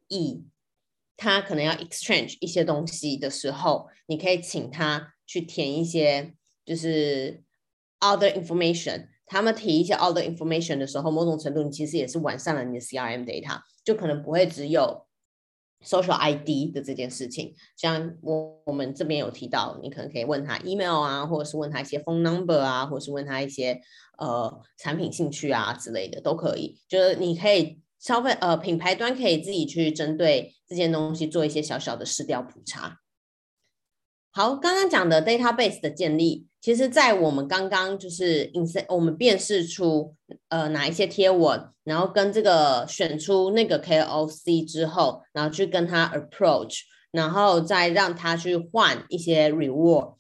[0.08, 0.44] 以
[1.16, 7.42] 他可能要 exchange 一些东西的时候，你可以请他去填一些就是
[8.00, 9.08] other information。
[9.26, 15.06] 他们提一些 other information 的时候，某种程度你其实也是完善了你的 CRM data，就可能不会只有
[15.84, 17.54] social ID 的这件事情。
[17.76, 23.80] 像我我们这边有提到，你可能可以问他 email 啊，或者是问他一些 phone number 啊，或者是问他一些
[24.18, 26.78] 呃产品兴趣啊之类的都可以。
[26.88, 27.80] 就是你可以。
[28.00, 32.96] 消费呃，品牌端可以自己去针对这件东西做一些小小的试调普查。
[34.32, 40.14] 好，刚刚讲的 database 的建立，其实，在我们刚刚就是 insert 我们辨识出
[40.48, 50.14] 呃哪一些贴文，然后跟这个选出那个 KOC 之后，然后去跟他 approach，然后再让他去换一些 reward。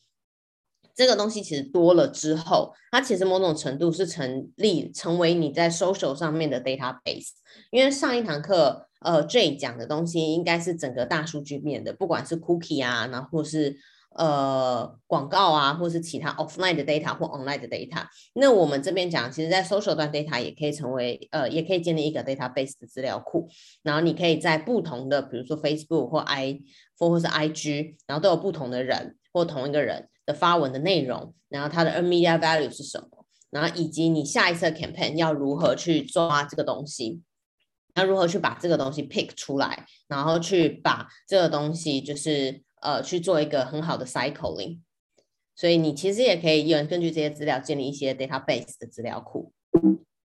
[0.92, 7.28] 这个东西其实多了之后，它其实某种程度是成立成为你在 social 上面的 database。
[7.70, 13.78] 因为上一堂课，呃 J 讲的东西应该是整个大数据面的，不管是 cookie 啊，然后是
[14.16, 18.06] 呃广告啊，或是其他 offline 的 data 或 online 的 data。
[18.34, 23.48] 那我们这边讲，其实在 social 端 data 也可以成为呃，也可以建立一个 database 的资料库。
[23.82, 26.60] 然后你可以在不同的，比如说 Facebook 或 i
[26.98, 30.34] 或或是 IG，然后都有不同的人或同一个人的。
[30.34, 33.26] 发文的内容，然后它的 media value 是什么？
[33.50, 37.20] 然后以及你下一次的 campaign 要如何去抓这个东西？
[37.96, 39.86] 要如何去把这个东西 pick 出来？
[40.06, 44.80] 然后去把这个东西就是呃去做一个很好的 cycling。
[45.54, 49.52] 所以你其实也可以用根据这些资料建立一些 database 的资料库。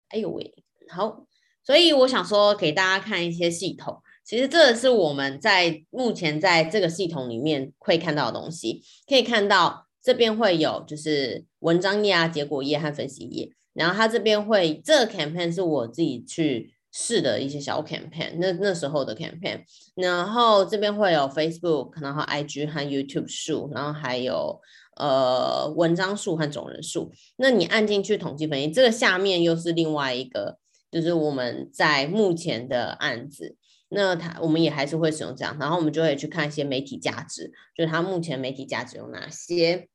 [0.08, 0.54] 哎呦喂，
[0.88, 1.26] 好，
[1.64, 4.02] 所以我想说给大家看一些系统。
[4.24, 9.88] 其实这是我们在目前在这个系统里面会看到的东西，可以看到。
[10.04, 19.62] 这边会有就是文章页啊、结果页和分析页，然后它这边会这个 campaign 是我自己去试的一些小 campaign，那那时候的 campaign，
[19.94, 24.60] 然后这边会有 Facebook，然后 IG 和 YouTube 数，然后还有
[24.96, 27.10] 呃文章数和总人数。
[27.36, 30.58] 那你按进去统计分析，这个下面又是另外一个，
[30.90, 33.56] 就是我们在目前的案子。
[33.88, 39.88] 那它我们也还是会使用这样，然后我们就会去看一些媒体价值，就是它目前媒体价值有哪些。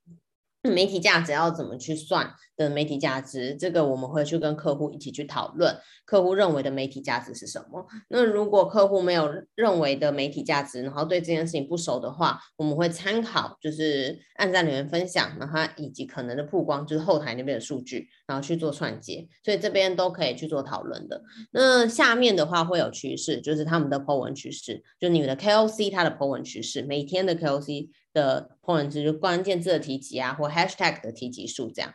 [0.64, 7.86] 媒体价值要怎么去算的媒体价值，这个我们会去跟客户一起去讨论，客户认为的媒体价值是什么？
[8.10, 21.22] 那如果客户没有认为的媒体价值，然后对这件事情不熟的话，我们会参考就是按赞留言分享，然后以及可能的曝光，就是后台那边的数据，然后去做串接，所以这边都可以去做讨论的。
[21.52, 27.90] 那下面的话会有趋势，就是他们的 po 文趋势，就你们的 KOC 它的 po 文趋势，每天的 KOC。
[28.14, 31.94] 的 point 就是关键字的提及啊，或 hashtag 的提及数这样。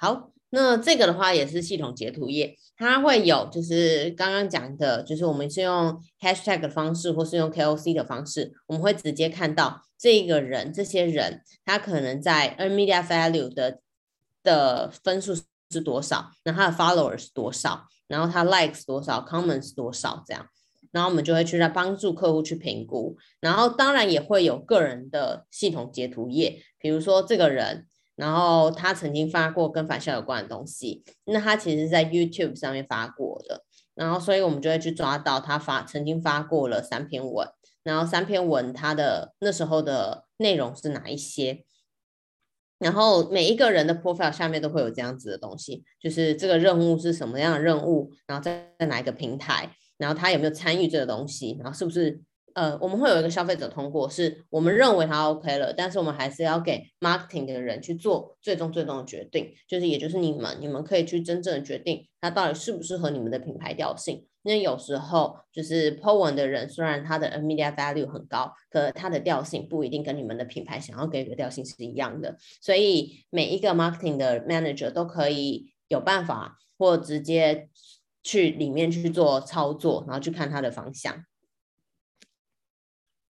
[0.00, 13.80] 好，那这个的话也是系统截图页，它会有就是刚刚讲的，就是我们是用 hashtag 的方式，或是用 KOC 的方式，我们会直接看到这个人，这些人他可能在 Earn media value 的
[14.44, 15.34] 的分数
[15.68, 20.46] 是多少，那他的 followers 是多少，然后他 likes 多少，comments 多少这样。
[20.92, 27.87] 然后我们就会去来帮助客户去评估，然后当然也会有个人的系统截图页，比如说这个人，
[28.18, 33.62] 然后他曾经发过跟返校有关的东西，那他其实在 YouTube 上面发过的，
[33.94, 37.48] 然后所以我们就会去抓到他发曾经发过了三篇文，
[37.84, 41.64] 然后三篇文他的那时候的内容是哪一些，
[42.80, 49.70] 然后每一个人的 profile 下面都会有这样子的东西，就是这个任务是什么样的任务，然后在在哪一个平台。
[49.96, 51.58] 然后他有没有参与这个东西？
[51.60, 52.20] 然后是不是
[52.54, 64.26] 呃，我们会有一个消费者通过，是我们认为他 OK 了，但是我们还是要给 marketing 的人去做最终最终的决定，就是也就是你们，你们可以去真正的决定他到底适不适合你们的品牌调性。
[64.42, 72.36] 因为有时候就是 po 文的人，虽然他的 media value 很高，可他的调性不一定跟你们的品牌想要给的调性是一样的。
[72.60, 77.68] 所以每一个 marketing 的 manager 都可以有办法或直接。
[78.24, 81.24] 去里面去做操作，然后去看它的方向。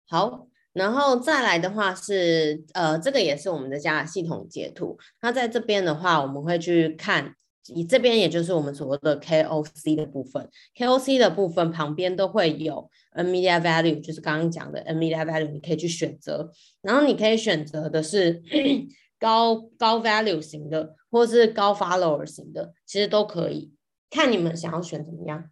[0.09, 4.99] 好，然后再来的话是，呃，这个也是我们的家的系统截图。
[5.21, 7.35] 那在这边的话，我们会去看，
[7.75, 10.49] 以这边也就是我们所谓的 KOC 的部分。
[10.77, 16.53] KOC 的部分旁边都会有 Media Value，就是刚刚讲的 Media Value，你可以去选择。
[16.83, 18.43] 然后你可以选择的是
[19.19, 23.73] 高高 Value 型的，或是高 Follower 型的，其实都可以，
[24.11, 25.51] 看你们想要选怎么样。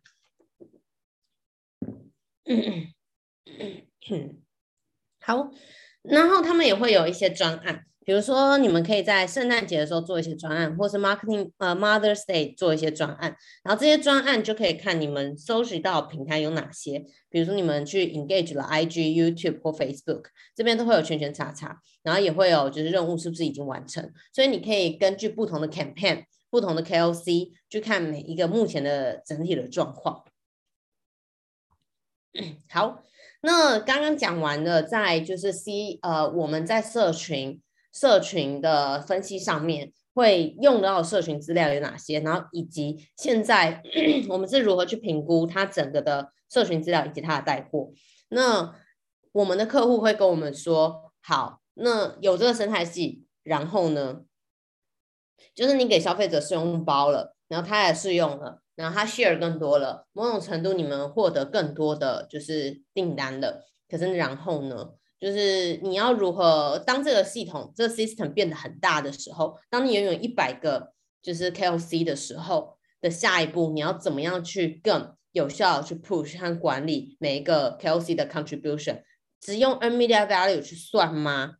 [5.24, 5.50] 好，
[6.02, 30.22] 然后他们也会有一些专案，比如说你们可以在圣诞节的时候做一些专案，或是 marketing 呃 Mother's Day 做一些专案，然后这些专案就可以看你们搜集到平台有哪些，比如说你们去 engage 了 IG、YouTube 或 Facebook 这边都会有圈圈叉叉，然后也会有就是任务是不是已经完成，所以你可以根据不同的 campaign、不同的 KOC 去看每一个目前的整体的状况。
[32.68, 33.02] 好。
[33.46, 37.60] 那刚刚讲完了，在就是 C 呃，我们在社群
[37.92, 43.82] 社群的分析上面会用到社群资料有哪些，然后以及现在
[44.30, 47.90] 我们是如何去评估它整个的社群资料以及它的带货。
[48.30, 48.74] 那
[49.32, 54.22] 我们的客户会跟我们说，好，那有这个生态系，然后呢，
[55.54, 58.62] 就是你给消费者试用包了，然后他也试用了。
[58.76, 63.64] 然后他 share 更多了，某种程度你们获得更多的就是订单了。
[63.88, 79.02] 可是然后呢，就是你要如何当这个系统这个 system 变得很大的时候，当你拥有一百个就是 KOC 的时候的下一步，你要怎么样去更有效的去 push 和管理每一个 KOC 的 contribution？
[79.40, 81.56] 只用 earned media value 去算吗？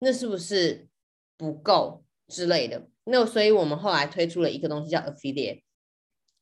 [0.00, 0.88] 那是不是
[1.36, 2.88] 不够之类的？
[3.04, 5.62] 那所以我们后来推出了一个东西叫 affiliate。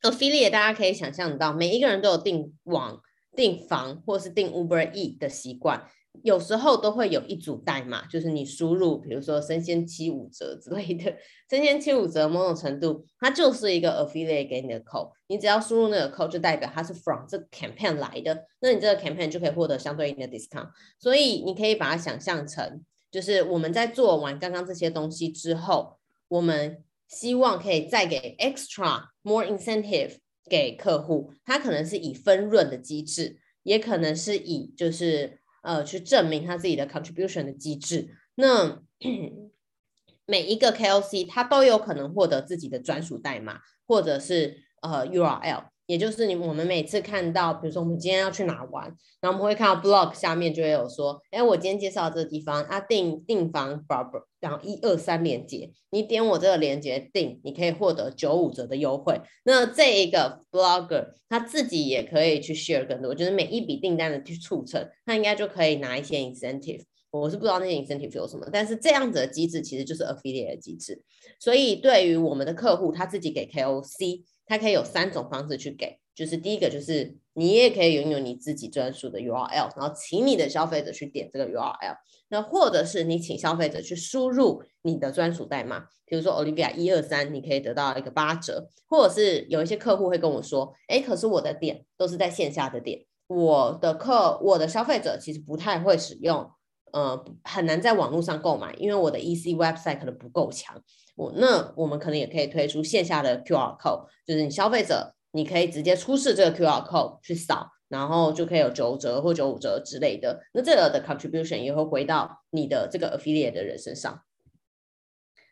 [0.02, 3.00] Affiliate 大家可以想象到，每一个人都有订网、
[3.34, 5.88] 订房或是订 Uber E 的习惯，
[6.22, 11.16] 有时候都会有一组代码，就是你输入，比如说生鲜七五折之类的，
[11.50, 20.68] 生鲜七五折某种程度，它就是一个 Affiliate 给你的 code，你只要输入那个 code，就代表它是 from 这个 campaign 来的，那你这个 campaign 就可以获得相对应的 discount，
[21.00, 26.82] 所以你可以把它想象成，就是我们在做完刚刚这些东西之后，我们。
[27.08, 30.16] 希望可以再给 extra more incentive
[30.48, 38.16] 给客户，他可能是以分润的机制，也可能是以就是呃去证明他自己的 contribution 的机制。
[38.34, 38.82] 那
[40.26, 45.68] 每一个 KOC 他都有可能获得自己的专属代码，或者是呃 URL。
[45.86, 48.84] 也就是你，我们每次看到，比如说我们今天要去哪玩，
[49.20, 59.20] 然后我们会看到 blog 下面就会有说，哎，我今天介绍这个地方啊，订订房，Barber，然后一二三连接，你点我这个连接订，你可以获得九五折的优惠。
[59.44, 66.82] 那这一个 blogger 他自己也可以去 share 更多，就是每一笔订单的去促成，他应该就可以拿一些 incentive。
[67.12, 71.00] 我是不知道那些 incentive 有什么，但是这样子的机制其实就是 affiliate 的机制。
[71.38, 74.24] 所以对于我们的客户，他自己给 KOC。
[74.46, 81.96] 它可以有三种方式去给，就是第一个就是你也可以拥有你自己专属的 URL，然后请你的消费者去点这个 URL，
[82.28, 96.48] 那或者是你请消费者去输入你的专属代码，比如说 Olivia 一二三，你可以得到一个八折，或者是有一些客户会跟我说，哎，可是我的点都是在线下的点，我的客我的消费者其实不太会使用，
[96.92, 100.80] 呃，很难在网络上购买，因为我的 EC website 可能不够强。
[101.16, 110.42] 我那我们可能也可以推出线下的 QR code，就是你消费者你可以直接出示这个 QR code 去扫，然后就可以有九折或九五折之类的。
[110.52, 114.22] 那这个的 contribution 也会回到你的这个 affiliate 的人身上。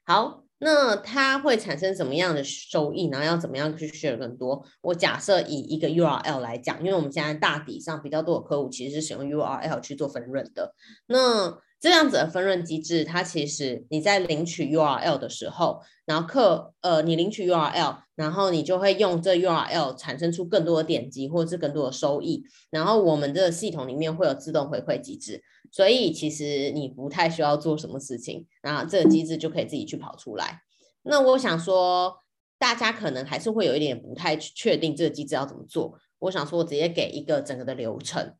[0.06, 3.08] 好，那它会产生什么样的收益？
[3.10, 4.62] 然后要怎么样去 share 更多？
[4.82, 10.74] 我假设以一个 URL 来讲，因为我们现在大体上比较多的客户其实是使用 URL 去做分润的。
[11.06, 30.62] 那这样子的分润机制，它其实你在领取 URL 的时候，然后客呃，你领取 URL，然后你就会用这 URL 产生出更多的点击或者是更多的收益，然后我们的系统里面会有自动回馈机制，所以其实你不太需要做什么事情，然后这个机制就可以自己去跑出来。
[31.02, 32.16] 那我想说，
[32.58, 35.98] 大家可能还是会有一点不太确定这个机制要怎么做。
[36.20, 38.36] 我想说，我直接给一个整个的流程。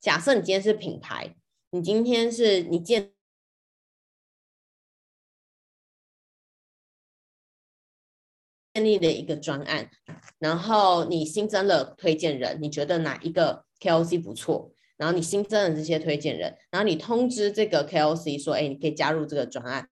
[0.00, 1.36] 假设你今天是品牌。
[1.70, 3.10] 你今天是你建
[8.74, 9.90] 建立的一个专案，
[10.38, 14.70] 然后你新增了推荐人，你觉得哪一个 KOC 不错？
[14.96, 19.88] 然后你新增了这些推荐人，然后你通知这个 KOC 说：“哎，你可以加入这个专案，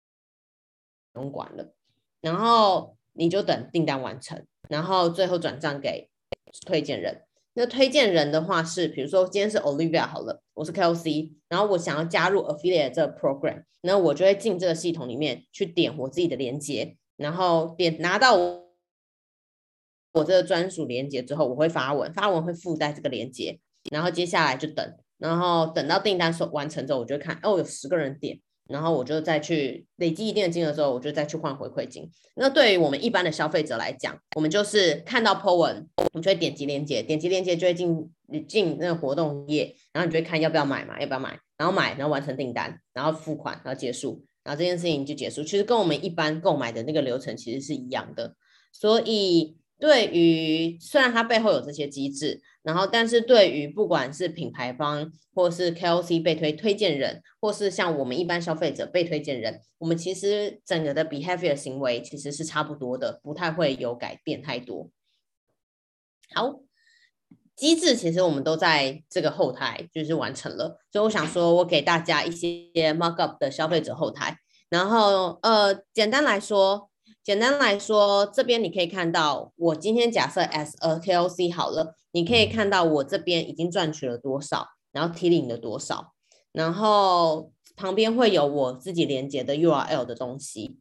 [1.12, 1.74] 不用管了。”
[2.20, 6.10] 然后你就等订单完成，然后最后转账给
[6.66, 7.23] 推荐人。
[7.56, 18.64] 那推荐人的话是，比如说今天是 Olivia 好了，我是 KOC，然后我想要加入 Affiliate 这个 program，那我就会进这个系统里面去点我自己的链接，然后点拿到我
[20.14, 28.40] 我这个专属链接之后，我会发文，发文会附带这个链接，然后接下来就等，然后等到订单收完成之后，我就看哦，有十个人点。
[28.68, 32.10] 然后我就再去累积一定的金额之后，我就再去换回馈金。
[32.36, 38.10] 那对于我们一般的消费者来讲，我们就是看到 po 文，我们就会点击链接，点击链接就会进
[38.48, 45.42] 进那个活动页，然后你就会看要不要买嘛，要不要买，然后买，然后完成订单，然后付款，然后结束，然后这件事情就结束。
[45.42, 48.34] 其实跟我们一般购买的那个流程其实是一样的，
[48.72, 49.56] 所以。
[49.76, 64.88] 对于虽然它背后有这些机制，然后但是对于不管是品牌方或是 KOC 被推推荐人，或是像我们一般消费者被推荐人，我们其实整个的 behavior 行为其实是差不多的，不太会有改变太多。
[66.34, 66.60] 好，
[67.54, 74.38] 机制其实我们都在这个后台就是完成了，所以我想说我给大家一些 mock up 的消费者后台，
[74.68, 76.90] 然后呃，简单来说。
[77.22, 86.12] 简单来说，这边你可以看到，我今天假设 as a KOC 好了，你可以看到我这边已经赚取了多少，然后提领了多少，
[86.52, 90.78] 然后旁边会有我自己连接的 URL 的东西，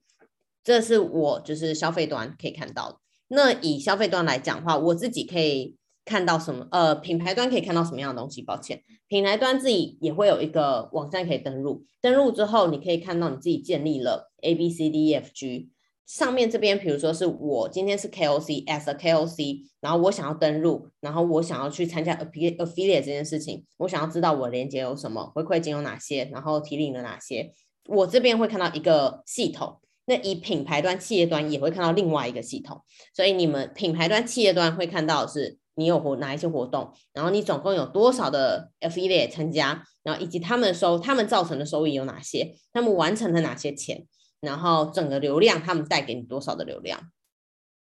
[0.64, 2.98] 这是我就是消费端可以看到的。
[3.30, 5.76] 那以消费端来讲的话，我自己可以
[6.06, 6.68] 看到什么？
[6.70, 8.44] 呃，品牌端可以看到什么样的东西？
[8.44, 15.72] 抱歉，品牌端自己也会有一个网站可以登录，登录之后你可以看到你自己建立了 A B C D E F G。
[16.06, 27.52] 上面这边，比如说是我今天是 KOC as a KOC，然后我想要登录，然后我想要去参加 affiliate 这件事情，我想要知道我连接有什么，回馈金有哪些，然后提领了哪些，
[27.88, 29.80] 我这边会看到一个系统。
[30.06, 32.82] 那以品牌端企业端也会看到另外一个系统，
[33.16, 44.06] 所以你们品牌端企业端会看到是你有活哪一些活动，然后你总共有多少的 affiliate 参加，然后以及他们收他们造成的收益有哪些，他们完成了哪些钱。
[44.44, 47.10] 然后整个流量，他们带给你多少的流量？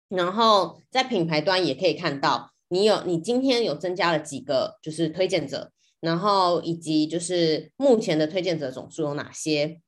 [0.08, 9.80] 然后在品牌端也可以看到，你有你今天有增加了几个就是推荐者，然后以及就是目前的推荐者总数有哪些，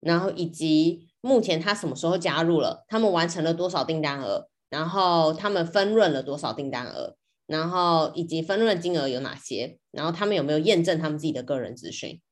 [0.00, 7.16] 然后以及目前他什么时候加入了，他们完成了多少订单额，然后他们分润了多少订单额，
[7.46, 12.22] 然后以及分润金额有哪些，然后他们有没有验证他们自己的个人资讯，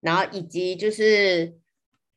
[0.00, 1.61] 然后以及就是。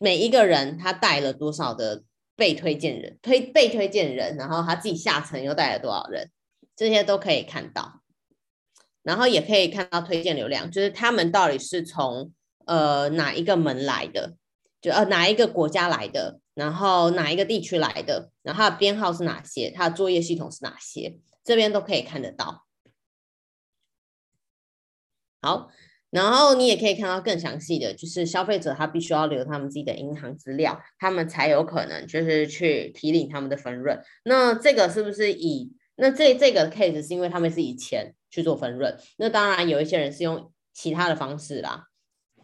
[0.05, 2.03] 每一个人他带了多少的
[2.35, 6.29] 被推荐人，推被推荐人，然后他自己下层又带了多少人，
[6.75, 8.03] 这些都可以看到，
[9.01, 12.31] 然后也可以看到推荐流量，就是他们到底是从
[12.67, 14.35] 呃哪一个门来的，
[14.79, 22.67] 就呃哪一个国家来的，然后哪一个地区来的，然后他的编号是哪些，他的作业系统是哪些，这边都可以看得到。
[25.41, 25.71] 好。
[26.15, 33.99] 然后你也可以看到更详细的，就是消费者他必须要留他们自己的银行资料，他们才有可能就是去提领他们的分润。
[34.23, 38.97] 那这个是不是以那这这个 case 是因为他们是以钱去做分润？
[39.17, 41.83] 那当然有一些人是用其他的方式啦，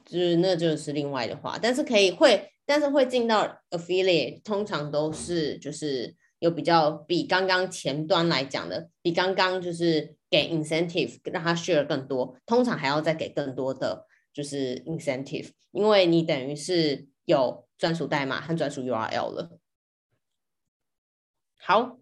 [0.03, 10.17] 就是那就是另外的话，但是可以会，但是会进到 affiliate，通常都是就是有比较比刚刚前端来讲的，比刚刚就是。
[10.32, 19.59] 给 incentive 让他 share 更多，通常还要再给更多的就是 incentive，因为你等于是有专属代码和专属 URL 了。
[21.59, 21.97] 好，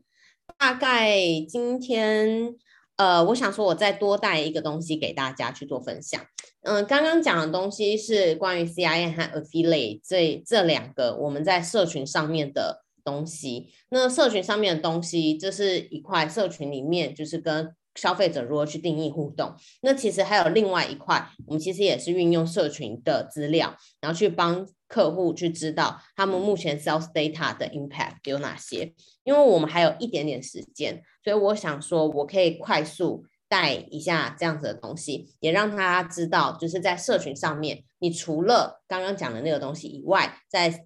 [0.57, 1.17] 大概
[1.49, 2.55] 今天
[2.97, 6.23] 呃，我想说我再多带一个东西给大家去做分享。
[6.61, 13.71] 嗯、呃，刚刚讲的东西是关于 CIM 和 affiliate 这这两个我们在社群上面的东西。
[13.89, 19.53] 那社群上面的东西，这是一块社群里面就是跟消费者如何去定义互动？
[19.81, 28.93] 那其实还有另外一块，我们其实也是运用社群的资料，然后去帮客户去知道他们目前 sales data 的 impact 有哪些。
[29.23, 40.85] 因为我们还有一点点时间，所以我想说，我可以快速带一下这样子的东西，也让他知道，就是在社群上面，你除了刚刚讲的那个东西以外，在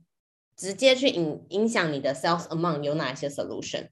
[0.58, 3.88] 直接去影影响你的 sales amount 有哪一些 solution。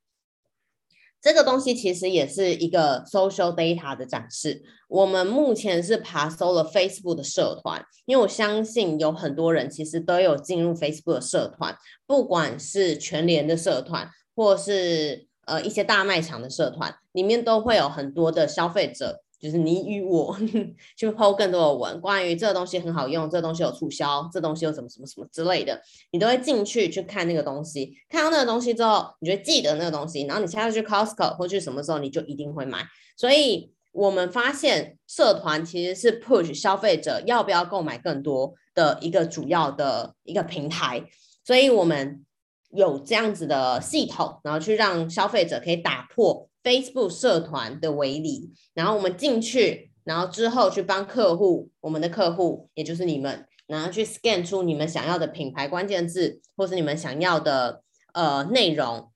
[1.21, 4.63] 这个东西其实也是一个 social data 的展示。
[4.87, 20.37] 我们目前是爬搜了 Facebook 的社团，因为我相信有很多人其实都有进入 Facebook 的社团，不管是全联的社团，或是呃一些大卖场的社团，里面都会有很多的消费者就是你与我
[20.95, 25.81] 去 po 更多的文，关于这个东西很好用，这个东西有促销，这东西有什么什么什么之类的，
[26.11, 27.97] 你都会进去去看那个东西。
[28.07, 32.85] 看到那个东西之后，你就记得那个东西，然后你下次去 Costco 或去什么时候，你就一定会买。
[33.17, 41.03] 所以我们发现社团其实是 push 消费者要不要购买更多的一个主要的一个平台。
[41.43, 42.23] 所以我们
[42.69, 46.47] 有这样子的系统，然后去让消费者可以打破。
[46.63, 57.81] Facebook 社团的围里，然后我们进去，然后之后去帮客户，我们的客户也就是你们，然后去 scan 出你们想要的品牌关键字，或是你们想要的
[58.13, 59.11] 呃内容，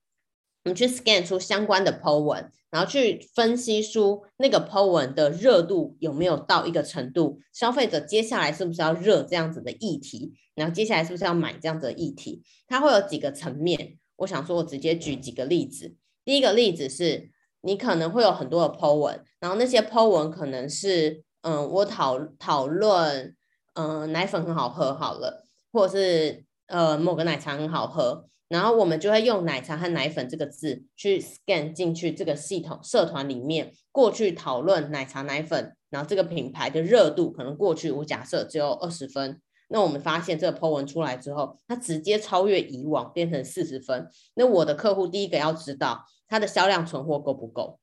[0.64, 15.94] 我们去 scan 出相关的 po 文，然后去分析出那个 po 文的热度有没有到一个程度，消费者接下来是不是要热这样子的议题，然后接下来是不是要买这样子的议题，它会有几个层面，我想说我直接举几个例子，
[16.24, 17.30] 第一个例子是。
[17.66, 23.34] 你可能会有很多的 po 文，然后那些 po 文可能是，嗯，我讨讨论，
[23.74, 46.04] 嗯，奶粉很好喝好了，或者是呃某个奶茶很好喝，然后我们就会用奶茶和奶粉这个字去 scan 进去这个系统社团里面，过去讨论奶茶奶粉，然后这个品牌的热度可能过去我假设只有二十分，那我们发现这个 po 文出来之后，它直接超越以往，变成四十分，那我的客户第一个要知道。
[46.28, 47.78] 它的销量存货够不够？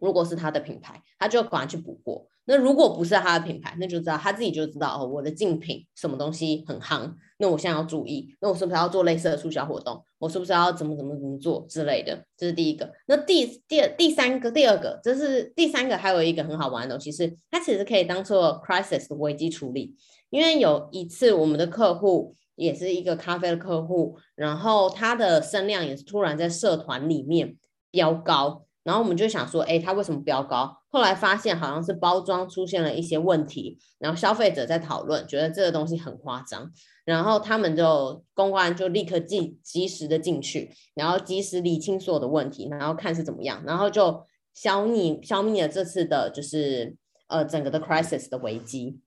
[0.00, 2.26] 如果是他的品牌，他就赶快去补货。
[2.50, 10.02] 那如果不是他的品牌，那就知道他自己就知道哦，我的竞品什么东西很夯，那我现在要注意，那我是不是要做类似的促销活动？
[10.18, 12.24] 我是不是要怎么怎么怎么做之类的？
[12.36, 12.92] 这是第一个。
[13.06, 19.94] 那第第第三个、第二个，这是第三个，还有一个很好玩的东西是，它其实可以当做 crisis 的危机处理。
[20.30, 22.34] 因为有一次我们的客户。
[22.56, 27.56] 也是一个咖啡的客户，然后他的声量也是突然在社团里面
[27.90, 30.76] 飙高，然后我们就想说，哎，他为什么飙高？
[30.88, 36.68] 后来发现好像是包装出现了一些问题，然后消费者在讨论，觉得这个东西很夸张，
[37.04, 46.96] 然后他们就公关就立刻即及时的进去，然后及时理清所有的问题，然后看是怎么样，然后就消灭消灭了这次的就是
[47.28, 48.98] 呃整个的 crisis 的危机。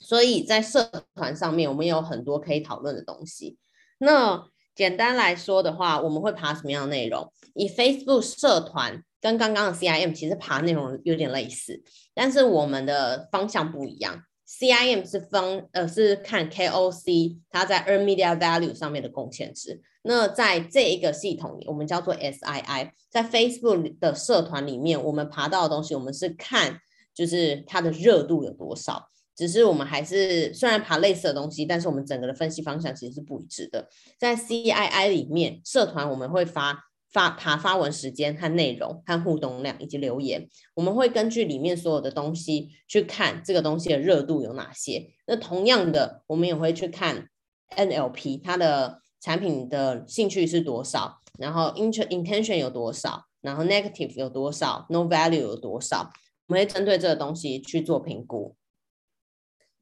[0.00, 0.84] 所以在社
[1.14, 3.56] 团上面，我们有很多可以讨论的东西。
[4.00, 4.44] 那
[4.78, 7.32] 简单来说的话，我们会爬什么样的内容？
[7.54, 11.82] 以 Facebook 社团跟刚刚的 CIM 其实爬内容有点类似，
[12.14, 14.22] 但是我们的方向不一样。
[14.46, 19.82] CIM 是分呃是看 KOC 它在 Earn Media Value 上面的贡献值。
[20.02, 26.78] 那在这一个系统里，我们叫做 SII，在 Facebook 的社团里面，我们爬到的东西，我们是看
[27.12, 29.08] 就是它的热度有多少。
[29.38, 33.88] 只是我们还是虽然爬类似的东西，但是我们整个的分析方向其实是不一致的。
[34.18, 45.08] 在 CII 里面，社团我们会发发爬发文时间和内容和互动量以及留言，我们会根据里面所有的东西去看这个东西的热度有哪些。
[45.28, 47.28] 那同样的，我们也会去看
[47.76, 56.10] NLP 它的产品的兴趣是多少，然后 inter intention 有多少，然后 negative 有多少，no value 有多少，
[56.48, 58.56] 我们会针对这个东西去做评估。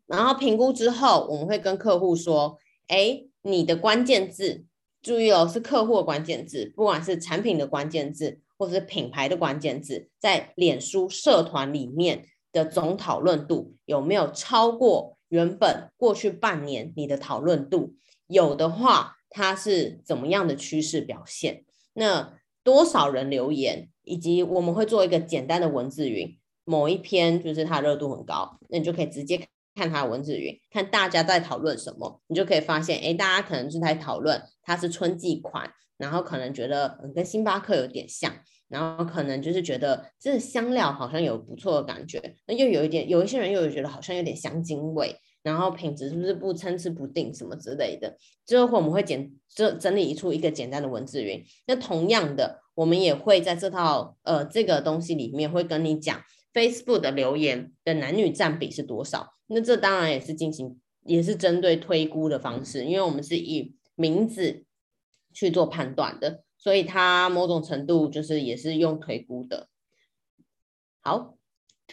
[0.07, 4.65] 然后评估之后，我们会跟客户说：“哎，你的关键字，
[5.03, 17.95] 注意哦，是客户的关键字，不管是产品的关键字，或者是品牌的关键字，在脸书社团里面的总讨论度有没有超过原本过去半年你的讨论度？
[18.29, 21.65] 有的话，它是怎么样的趋势表现？
[21.95, 23.89] 那多少人留言？
[24.03, 29.41] 以及我们会做一个简单的文字云，某一篇就是它热度很高，那你就可以直接。”
[29.77, 38.33] 看他的文字云，看大家在讨论什么，你就可以发现，哎，大家可能是在讨论它是春季款，然后可能觉得嗯跟星巴克有点像，
[38.69, 48.17] 然后可能就是觉得这香料好像有不错的感觉，那又有一点，有一些人又觉得好像有点香精味，然后品质是不是不参差不定什么之类的，
[48.47, 51.45] 之后我们会简这整理出一个简单的文字云。
[51.67, 56.23] 那同样的，我们也会在这套呃这个东西里面会跟你讲。
[56.57, 59.35] Facebook 的留言的男女占比是多少？
[59.49, 64.65] 那这当然也是进行，也是针对推估的方式，因为我们是以名字
[65.35, 69.69] 去做判断的，所以它某种程度就是也是用推估的。
[71.03, 71.37] 好，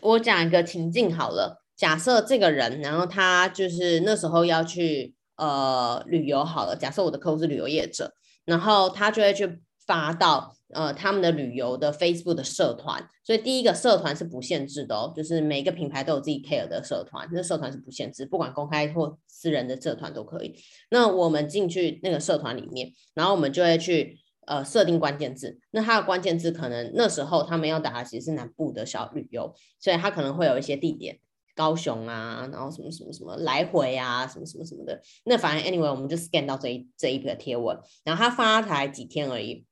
[0.02, 8.14] 我讲一个情境好了，假设这个人，然后他就是那时候要去呃旅游好了，假设我的客户是旅游业者，
[8.46, 10.56] 然后他就会去发到。
[10.74, 20.56] 呃，他们的旅游的 Facebook 的社团，所以第一个社团是不限制的哦，就是每个品牌都有自己 care 的社团，那社团是不限制，不管公开或私人的社团都可以。
[20.90, 31.20] 那我们进去那个社团里面，然后我们就会去呃设定关键字，那它的关键字可能那时候他们要打的其实是南部的小旅游，所以它可能会有一些地点，
[31.56, 35.02] 高雄啊，然后什么什么什么来回啊，什么什么什么的。
[35.26, 39.66] 那反正 anyway 我们就 scan 到这一这一个贴文，然后它发才几天而已，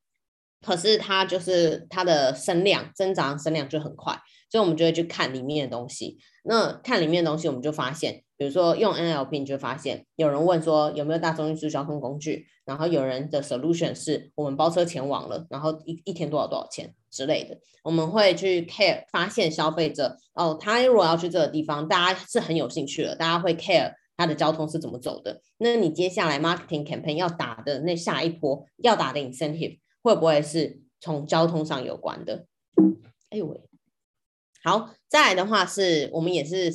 [0.61, 4.13] 可是它就是它的声量增长声量就很快，
[4.49, 6.17] 所以我们就会去看里面的东西。
[6.43, 8.23] 那看里面的东西，我们就发现。
[8.37, 17.55] 比如说用 NLP，你就发现有人问说有没有大众运输交通工具，然后有人的 solution 是我们包车前往了，然后一一天多少多少钱之类的。
[17.83, 25.39] 我们会去 care 发现消费者哦，他如果要去这个地方，大家是很有兴趣的，大家会 care 他的交通是怎么走的。
[25.59, 32.45] 那你接下来 marketing campaign 要打的那下一波要打的 incentive 会不会是从交通上有关的？
[33.29, 33.61] 哎呦喂，
[34.63, 36.71] 好，再来的话是我们也是。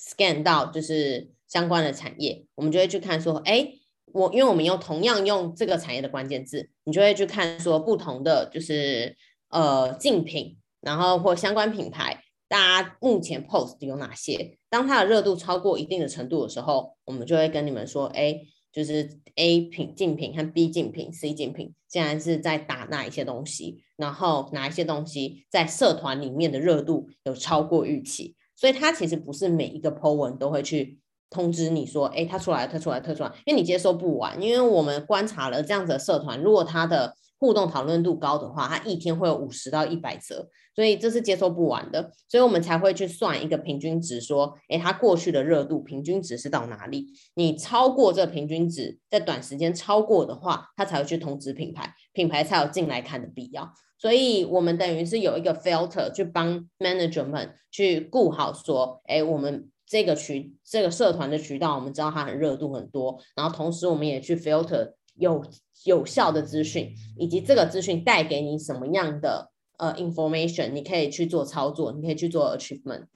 [0.00, 3.70] scan 到就是相关的产业，我们就会去看说，哎，
[4.06, 9.14] 我因为我们用同样用这个产业的关键字，你就会去看说不同的就是
[9.50, 14.56] 呃竞品，然后或相关品牌，大家目前 post 有哪些？
[14.70, 18.40] 当它的热度超过一定的程度的时候，我们就会跟你们说，哎，
[18.72, 28.36] 就是 A 品竞品和 B 竞品、C 竞品，竟然是在打哪一些东西，然后哪一些东西在社团里面的热度有超过预期。
[28.54, 30.98] 所以它其实不是每一个 po 文都会去
[31.30, 34.40] 通知你说，哎，它出来了，它出来了，它出来，因为你接收不完。
[34.42, 42.12] 因为我们观察了这样子的社团，如果它的互动讨论度高的话，它一天会有五十到一百则，所以这是接收不完的。
[42.28, 47.06] 所以我们才会去算一个平均值，说，哎，它过去的热度平均值是到哪里？
[47.34, 53.72] 你超过这个平均值，在短时间超过的话，它才会去通知品牌，品牌才有进来看的必要。
[53.98, 65.42] 所以我们等于是有一个 filter 去帮 manager 们去顾好，说，哎，我们这个渠这个社团的渠道，我们知道它很热度很多，然后同时我们也去 filter 有
[65.84, 73.06] 有效的资讯，以及这个资讯带给你什么样的呃 information，你可以去做操作，你可以去做 achievement。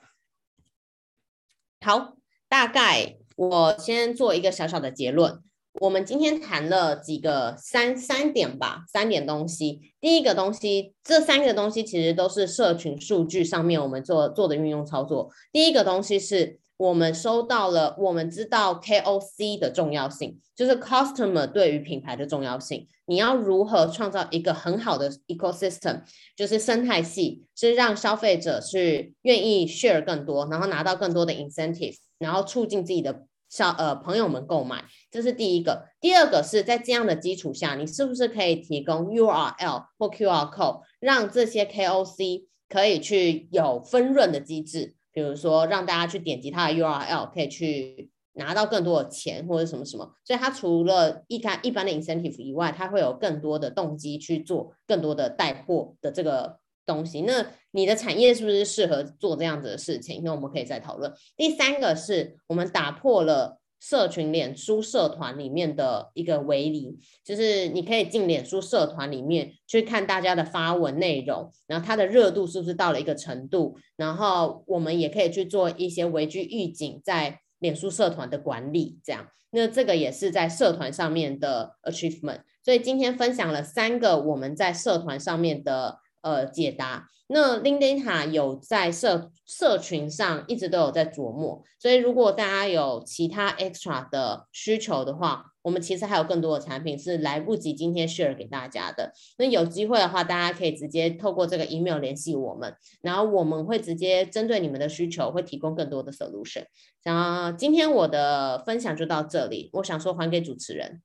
[1.80, 2.16] 好，
[2.48, 5.42] 大概我先做一个小小的结论。
[5.80, 9.92] 我们今天谈了几个三三点吧，三点东西。
[10.00, 15.30] 第一个东西，这三个东西其实都是社群数据上面我们做做的运用操作。
[15.50, 22.86] 第一个东西是我们收到了，我们知道 KOC 的重要性，就是 customer 对于品牌的重要性。
[23.06, 26.02] 你要如何创造一个很好的 ecosystem，
[26.36, 33.26] 就是生态系，是让消费者去愿意 share 更多，然后拿到更多的 incentive，然后促进自己的。
[33.50, 35.84] 小呃朋友们购买，这是第一个。
[36.00, 44.96] 第二个是在这样的基础下，你是不是可以提供 URL 或 QR code，让这些 KOC 可以去有分润的机制？
[45.14, 50.12] 比如说让大家去点击它的 URL，可以去拿到更多的钱或者什么什么。
[50.22, 56.58] 所以它除了一开一般的 incentive 以外，它会有更多的动机去做更多的带货的这个。
[56.86, 60.20] 东西，那你的产业是不是适合做这样子的事情？
[60.22, 61.10] 那我们可以再讨论。
[61.34, 79.28] 第三个是我们打破了社群脸书社团里面的一个围篱，就是你可以进脸书社团里面去看大家的发文内容，然后它的热度是不是到了一个程度，然后我们也可以去做一些危机预警在脸书社团的管理，这样。
[79.50, 82.40] 那这个也是在社团上面的 achievement。
[82.64, 85.98] 所以今天分享了三个我们在社团上面的。
[86.24, 87.06] 呃，解答。
[87.26, 99.12] 那 Linkedin 有在社社群上一直都有在琢磨，所以如果大家有其他 extra 的需求的话，我们其实还有更多的产品是来不及今天 share 给大家的。
[99.38, 106.64] 那有机会的话，大家可以直接透过这个 email 联系我们，然后我们会直接针对你们的需求，会提供更多的 solution。
[107.04, 111.02] 那今天我的分享就到这里，我想说还给主持人。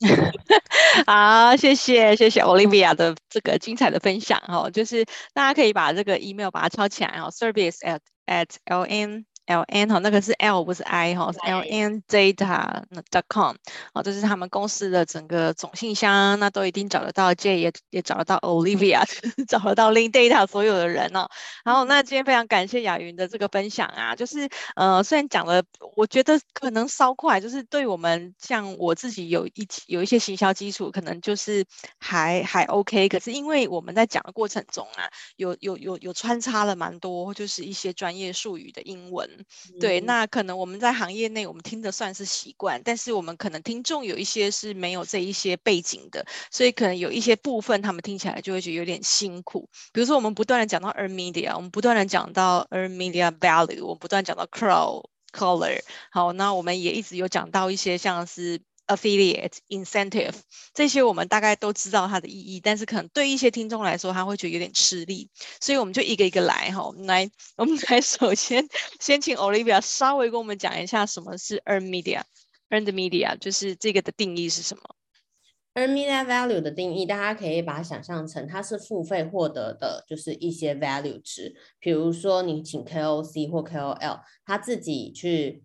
[1.06, 9.24] 好，谢谢谢谢 Olivia 的这个精彩的分享哈，就是大家可以把这个 email 把它抄起来哦，service at at ln。
[9.50, 13.56] L N 哈，那个是 L 不是 I 哈，是 L N Data dot com
[13.92, 19.02] 哦，这是他们公司的整个总信箱，那都一定找得到 J 也也找得到 Olivia，
[19.48, 21.28] 找得到 Link Data 所有的人哦。
[21.64, 25.64] 然后那今天非常感谢雅云的这个分享啊，就是呃虽然讲了，
[25.96, 31.64] 我觉得可能稍快，就是对我们像我自己有一有一些行销基础，可能就是
[31.98, 39.39] 还还 OK，可是因为我们在讲的过程中啊，有有有有穿插了蛮多，就是一些专业术语的英文。
[39.80, 49.68] 对，那可能我们在行业内，我们听的算是习惯，但是我们可能听众有一些是没有这一些背景的，所以可能有一些部分他们听起来就会觉得有点辛苦。
[49.92, 55.80] 比如说，我们不断的讲到 earned media，我们不断的讲到 earned media value，我们不断讲到 crow color。
[56.10, 58.60] 好，那我们也一直有讲到一些像是。
[58.90, 60.34] Affiliate incentive
[60.74, 65.28] 这些我们大概都知道它的意义，但是可能对一些听众来说，他会觉得有点吃力，
[65.60, 66.84] 所以我们就一个一个来哈。
[66.84, 68.68] 我们来，我们来，首先
[68.98, 74.82] 先请 Olivia 稍微跟我们讲一下什么是 earned media，earned media 就是这个的定义是什么
[75.74, 85.62] ？earned media value 的定义，大家可以把它想象成它是付费获得的，就是一些 value 值，比如说你请 KOC 或 KOL，他自己去。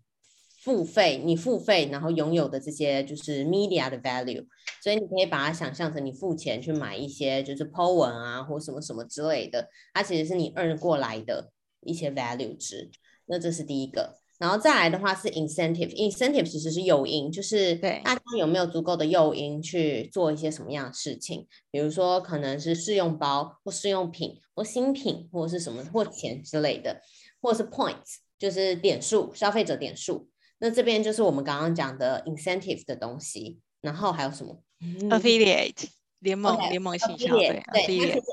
[0.65, 4.43] 付费，你付费，然后拥有的这些就是 media 的 value，
[4.81, 11.51] 所以你可以把它想象成你付钱去买一些就是 po 文啊或什么什么之类的，它其实是你 earn 过来的
[11.81, 12.89] 一些 value 值。
[13.27, 27.01] 那这是第一个，然后再来的话是 incentive，incentive 其实是诱因，就是大家有没有足够的诱因去做一些什么样的事情，比如说可能是试用包或试用品或新品或者是什么或钱之类的，
[27.39, 30.27] 或者是 points，就是点数，消费者点数。
[30.59, 34.61] 那这边就是我们刚刚讲的 incentive 的东西，然后还有什么
[35.09, 35.85] ？affiliate
[36.19, 38.23] 联盟联盟形象对，affiliate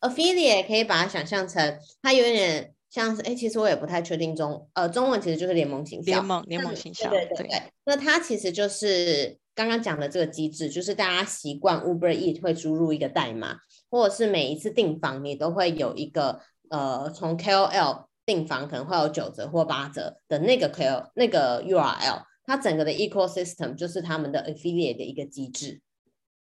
[0.00, 7.62] affiliate 可以把它想象成它有点像是哎，其实我也不太确定中呃中文其实就是联盟形象，联盟联盟形象对对对，对。
[7.84, 13.58] 那它其实就是刚刚讲的这个机制，就是大家习惯 Uber Eat 会输入一个代码，
[13.90, 18.04] 或者是每一次订房你都会有一个呃从 KOL。
[18.24, 25.80] 订房可能会有九折或八折的那个 KOL 那个 URL，它整个的 ecosystem 就是他们的 affiliate 的一个机制。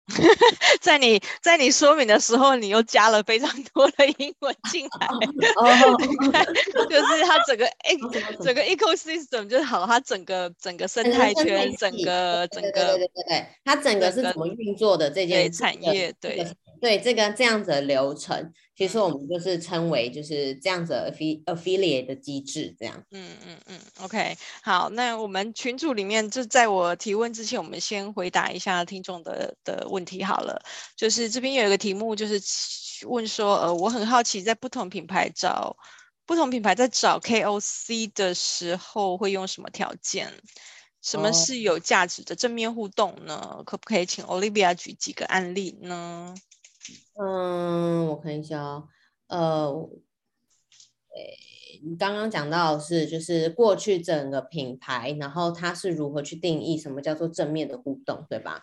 [0.79, 5.07] 在你在你说明的时候，你又加了非常多的英文进来，
[5.57, 5.97] 哦、
[6.89, 7.97] 就是它整个诶、欸，
[8.41, 16.47] 整个 ecosystem 就是好，它整个整个生态圈，整个整个对对对对，它整个是怎么运作的这件产业对。
[16.79, 21.11] 对这个这样子的流程，其实我们就是称为就是这样子的
[21.45, 23.03] affiliate 的机制，这样。
[23.11, 30.61] 嗯嗯嗯，OK，好，那我们群组里面就在我提问之前，我们先回答一下听众的的问题好了。
[30.95, 32.41] 就是这边有一个题目，就是
[33.07, 35.75] 问说，呃，我很好奇，在不同品牌找
[36.25, 40.31] 不同品牌在找 KOC 的时候会用什么条件？
[40.99, 43.35] 什么是有价值的正面互动呢？
[43.35, 46.35] 哦、可不可以请 Olivia 举几个案例呢？
[47.19, 48.87] 嗯，我看一下哦，
[49.27, 49.89] 呃，
[51.15, 58.61] 诶，你刚刚讲到的是就是过去整个品牌，然后它是如何去定义什么叫做正面的互动，对吧？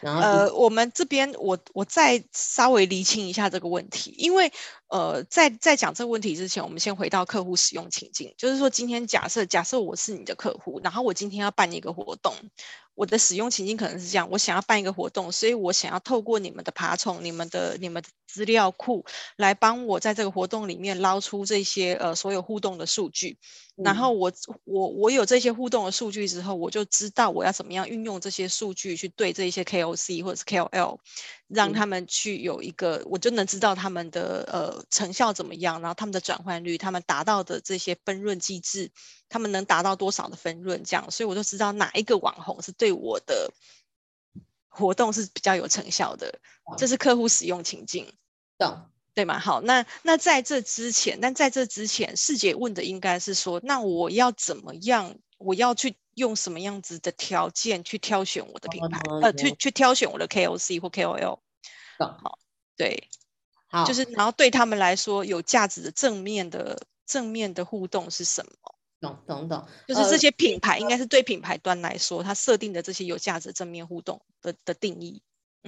[0.00, 4.52] 然后呃，我们这边我我再稍微厘清一下这个问题，因为
[4.88, 12.34] 呃，在在讲这个问题之前，我们先回到客户使用情境，就是说今天假设假设我是你的客户，然后我今天要办一个活动。
[12.94, 19.04] 我的使用情境可能是这样：我想要办一个活动，所以我想要透过你们的爬虫、你们的、你们的资料库
[19.36, 23.36] 来帮我在这个活动里面捞出这些呃所有互动的数据。
[23.76, 24.32] 然后我
[24.62, 30.98] 我我有这些互动的数据之后，我就知道我要怎么样运用这些数据去对这些 KOC 或者是 KOL，
[31.54, 38.90] 让他们去有一个，我就能知道他们的呃成效怎么样，然后他们的转换率，他们达到的这些分润机制，
[39.28, 43.50] 他们能达到多少的分润，这样，所以我就知道哪一个网红是对我的
[44.68, 46.38] 活动是比较有成效的，
[46.76, 48.12] 这是客户使用情境，
[48.58, 48.90] 懂。
[49.16, 49.38] 对吗？
[49.38, 55.14] 好，那那在这之前，但在这之前，师姐问的应该是说，那我要怎么样？
[55.38, 58.98] 我要去用什么样子的条件去挑选我的品牌？
[59.08, 61.38] 哦、呃，去去挑选我的 KOC 或 KOL。
[61.98, 62.38] 好，
[62.76, 63.08] 对，
[63.68, 68.74] 好，就是然后对他们来说有价值的正面的正面的互动是什么？
[69.00, 75.22] 懂懂懂，就是这些品牌应该是对品牌端来说，它设定的这些有价值正面互动的的定义。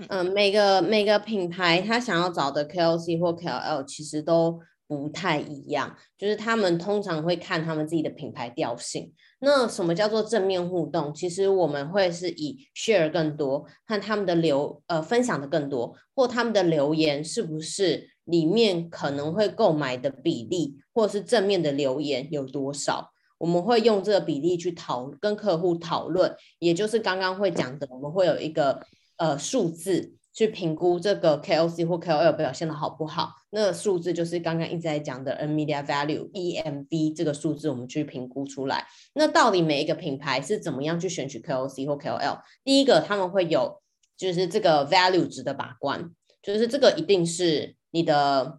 [0.09, 9.13] 嗯，每个每个品牌它想要找的 KOC 或 KOL 其实都不太一样，就是他们通常会看他们自己的品牌调性。
[9.41, 11.13] 那什么叫做正面互动？
[11.13, 23.11] 其实我们会是以 share 更多，看他们的留呃分享的更多，或他们的留言是不是里面可能会购买的比例，或者是正面的留言有多少？
[23.39, 28.81] 我们会用这个比例去讨跟客户讨论，也就是刚刚会讲的，我们会有一个。
[29.19, 33.31] 呃，数字去评估这个 KOC 或 KOL 表现的好不好？
[33.49, 38.87] 那数字就是刚刚一直在讲的 N Media Value（EMV） 这个数字，我们去评估出来。
[39.15, 42.41] 那到底每一个品牌是怎么样去选取 KOC 或 KOL？
[42.63, 43.81] 第一个，他们会有
[44.15, 46.11] 就是这个 value 值的把关，
[46.43, 48.59] 就是这个一定是你的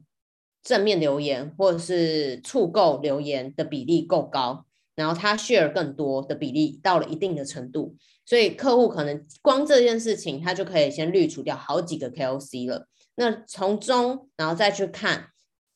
[0.63, 4.65] 正面留言或者是触购留言的比例够高，
[4.97, 7.95] 然后他 share 更多的比例到了一定的程度。
[8.25, 12.85] 所以客户可能光这件事情，他就可以先滤除掉好几个 KOC 了。
[13.15, 15.27] 那从中，然后再去看，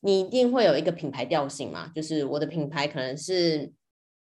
[0.01, 1.89] 你一定会有一个品牌调性嘛？
[1.95, 3.71] 就是我的品牌可能是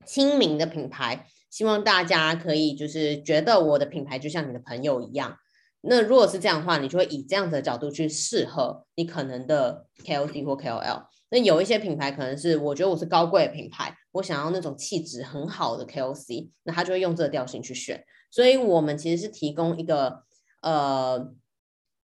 [0.04, 5.36] 亲民的品牌，希望大家可以就是觉得我的品牌就像你的朋友一样。
[5.82, 11.04] 那如果是这样的话，你就会以这样子的角度去适合你可能的 KOC 或 KOL。
[11.30, 18.04] 那有一些品牌可能是我觉得我是高贵的品牌，我想要那种气质很好的 KOC，那他就会用这个调性去选。
[18.30, 20.22] 所以我们其实是提供一个
[20.62, 21.32] 呃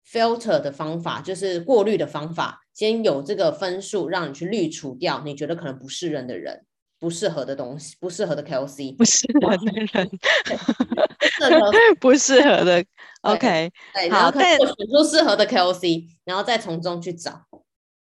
[0.06, 6.66] filter 的方法，就是过滤的方法，先有这个分数让你去滤除掉你觉得可能不适任的人。
[7.00, 10.10] 不适合的东西，不适合的 KOC，不适合的人，
[12.00, 12.82] 不适合的。
[13.24, 14.58] OK，对，然后选
[14.90, 17.42] 出适合的 KOC，然后再从中去找。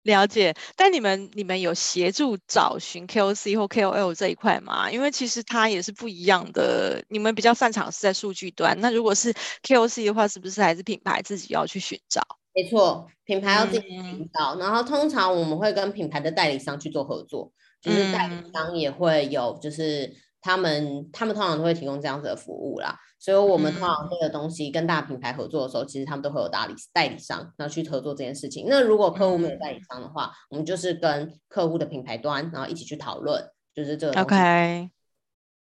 [0.07, 0.55] 了解。
[0.75, 4.91] 但你们你们有协助找寻 KOC 或 KOL 这一块吗？
[4.91, 7.05] 因为其实它也是不一样的。
[7.09, 12.23] 你们比较擅长是在数据端，那如果是 KOC 的话，是不是还是品牌自己要去寻找？
[12.55, 14.55] 没错，品牌要自己寻找。
[14.55, 17.53] 嗯、然后通常我们会跟品牌的代理商去做合作。
[17.83, 28.67] 就是代理商也会有，就是他们、嗯、他们通常都会提供这样子的服务啦，所以我们通常这个东西跟大品牌合作的时候，嗯、其实他们都会有代理代理商，然后去合作这件事情。
[28.69, 34.23] 那如果客户没有代理商的话，嗯、我们就是跟客户的品牌端，然后一起去讨论，就是这个东。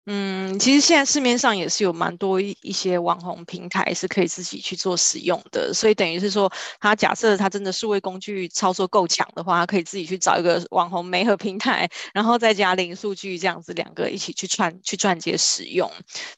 [0.06, 15.88] 嗯，其实现在市面上也是有蛮多一一些网红平台是可以自己去做使用的，所以等于是说，他假设他真的数位工具操作够强的话，他可以自己去找一个网红媒合平台，然后再加零数据这样子两个一起去串去串接使用。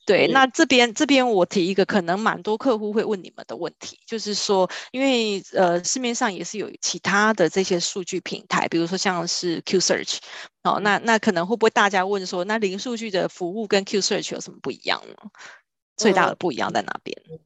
[0.05, 10.19] 对，嗯、那这边这边我提一个可能蛮多客户会问你们的问题，就是说，因为呃市面上也是有其他的这些数据平台，比如说像是 Q Search。
[10.65, 15.15] 哦，那那可能会不会大家问说，那零数据的服务跟 Q Search 有什么不一样呢？
[15.97, 17.17] 最大的不一样在哪边？
[17.31, 17.39] 嗯，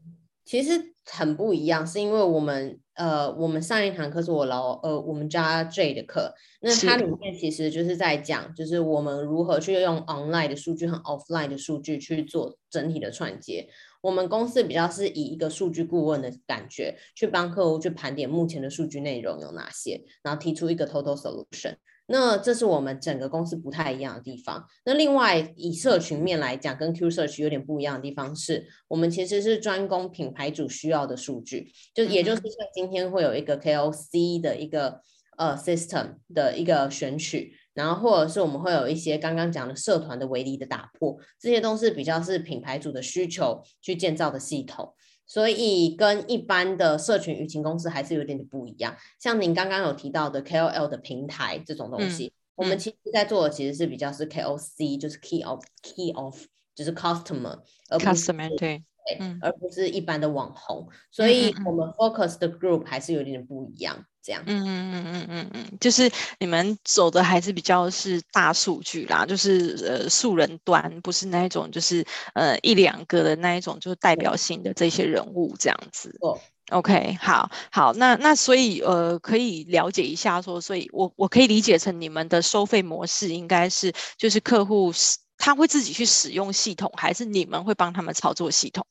[0.45, 13.69] 其实很不一样，是因为我们呃，我们上一堂课是我老呃，我们家 J 的课，那它里面其实就是在讲，就是我们如何去用 online 的数据和 offline 的数据去做整体的串接。
[14.01, 21.75] 我们公司比较是以一个数据顾问的感觉，去帮客户去盘点目前的数据内容有哪些，然后提出一个 total solution。
[22.11, 24.65] 那这是我们整个公司不太一样的地方。
[24.87, 35.03] 那另外以社群面来讲，跟 Q Search 有点不一样的地方是，我们其实是专攻品牌主需要的数据，就也就是像今天会有一个 KOC 的一个
[35.37, 44.95] 呃 system 的一个选取，然后或者是我们会有一些刚刚讲的社团的围篱的打破，这些都是比较是品牌主的需求去建造的系统。
[45.29, 48.97] 所以跟一般的社群舆情公司还是有点点不一样。
[49.21, 57.61] 像您刚刚有提到的 KOL 的平台这种东西，嗯、我们其实在做的其实是比较是 KOC，就是 Key of Key of，就是 Customer，
[57.91, 58.83] 而不是 Customer 对，
[59.21, 60.89] 嗯、而不是一般的网红。
[61.11, 64.05] 所以我们 Focus 的 Group 还是有点点不一样。
[64.21, 72.05] 这样，嗯嗯嗯嗯嗯嗯，就是你们走的还是比较是大数据啦，就是呃素人端，不是那一种就是
[72.35, 76.15] 呃一两个的那一种，就是代表性的这些人物这样子。
[76.21, 76.39] 哦
[76.71, 84.93] ，OK，好，好，那那所以呃可以了解一下说，所以我我可以理解成你们的收费模式应该是就是客户
[85.39, 88.85] 他会自己去使用系统，还是你们会帮他们操作系统？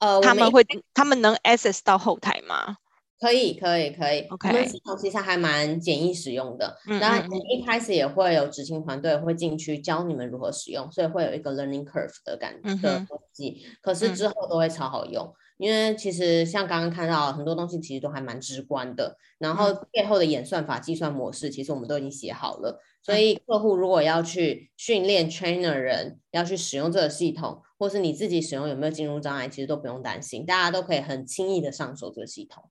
[0.00, 2.76] 呃，他们会他们能 access 到后台吗？
[3.20, 4.20] 可以，可以，可以。
[4.30, 6.78] OK，我们系统其实还蛮简易使用的。
[7.00, 13.66] 当然，你一开始也会有执行团队会进去教你们如何使用，所以会有一个 learning curve 的感觉的东西。
[13.82, 19.16] 可是之后都会超好用，因为其实像刚刚看到很多东西，其实都还蛮直观的。
[19.38, 22.80] 然后背后的演算法、计算模式，其实我们都已经写好了。
[23.02, 32.64] 所以客户如果要去训练 trainer 人要去使用这个系统，或是你自己使用有没有进入障碍，其实都不用担心，大家都可以很轻易的上手这个系统。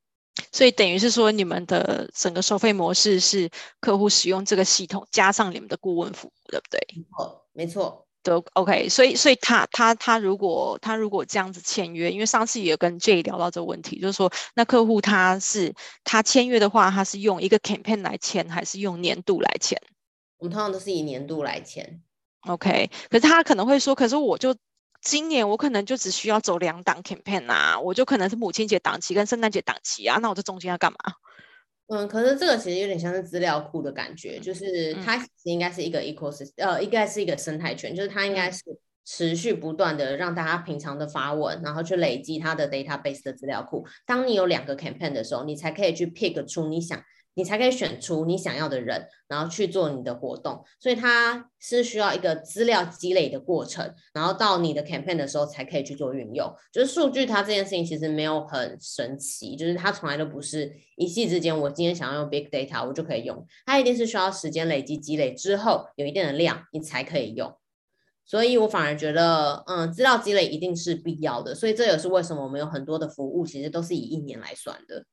[0.51, 3.49] 所以等于是说，你们的整个收费模式是
[3.79, 6.79] 客户使用这个系统，加上你们的顾问服务，对不对？
[7.17, 8.87] 哦，没错，都 OK。
[8.87, 15.73] 所以，所以他他他如果他如果这样子签约，因为上次也跟 Jay 聊到这个问题，就是说，那客户他是
[16.03, 19.81] 他签约的话，他是用一个 campaign 来签，还是用年度来签？
[20.37, 22.01] 我们通常都是以年度来签。
[22.41, 24.55] OK，可是他可能会说，可是我就。
[24.99, 30.97] 今年我可能就只需要走两档 campaign 啊，我就可能是母亲节档期跟圣诞节档期啊，那我这中间要干嘛？
[31.87, 38.63] 嗯，可是这个其实有点像是资料库的感觉，就是它其实应该是一个 ecosystem，呃，应该是一个生态圈，就是它应该是
[39.05, 43.85] 持续不断的让大家平常的发文，然后去累积它的 database 的资料库。
[44.05, 46.99] 当你有两个 campaign 的时候，你才可以去 pick 出你想
[47.37, 50.65] 你才可以选出你想要的人，然后去做你的活动。
[50.79, 56.51] 所以它是需要一个资料积累的过程，然后到你的 campaign 的时候才可以去做运用。
[56.73, 67.55] 就是数据它这件事情其实没有很神奇，就是它从来都不是一夕之间，我今天想要用 big data 我就可以用，它一定是需要时间累积积累之后有一定的量，你才可以用。
[68.25, 71.55] 所以我反而觉得，嗯，资料积累一定是必要的。
[71.55, 75.05] 所以这也是为什么我们有很多的服务，其实都是以一年来算的。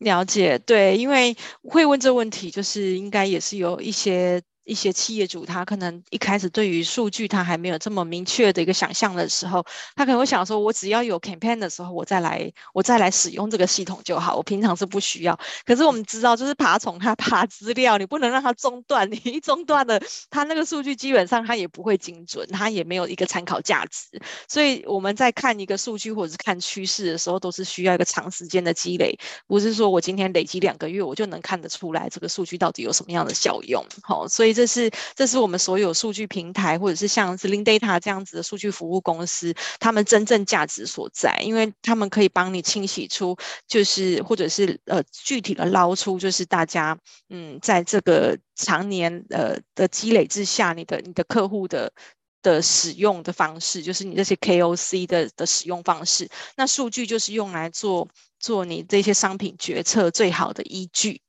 [0.00, 4.42] 了解，对，因为会问这问题，就是应该也是有一些。
[4.70, 9.66] 一些企业主他可能一开始对于数据他还没有这么明确的一个想象的时候，
[9.96, 15.36] 他可能会想说，我只要有 campaign 的时候，我再来我再来使用这个系统就好，我平常是不需要。
[15.66, 20.00] 可是我们知道，就是爬虫它爬资料，你不能让它中断，你一中断了，
[20.30, 24.22] 它那个数据基本上它也不会精准，它也没有一个参考价值。
[24.46, 29.18] 所以我们在看一个数据或者是看趋势的时候，都是需要一个长时间的积累，
[29.48, 33.84] 不是说我今天累积两个月我就能看得出来这个数据到底有什么样的效用。
[34.02, 34.59] 好，所以。
[34.60, 43.34] 这是这是我们所有数据平台，或者是像是 LinkData 这样子的数据服务公司，他们真正价值所在，因为他们可以帮你清洗出，
[43.66, 46.94] 就是或者是呃具体的捞出，就是大家
[47.30, 51.90] 嗯在这个常年呃的积累之下，你的你的客户的
[52.42, 58.06] 的使用的方式，就是你这些 KOC 的的使用方式，那数据就是用来做
[58.38, 61.22] 做你这些商品决策最好的依据。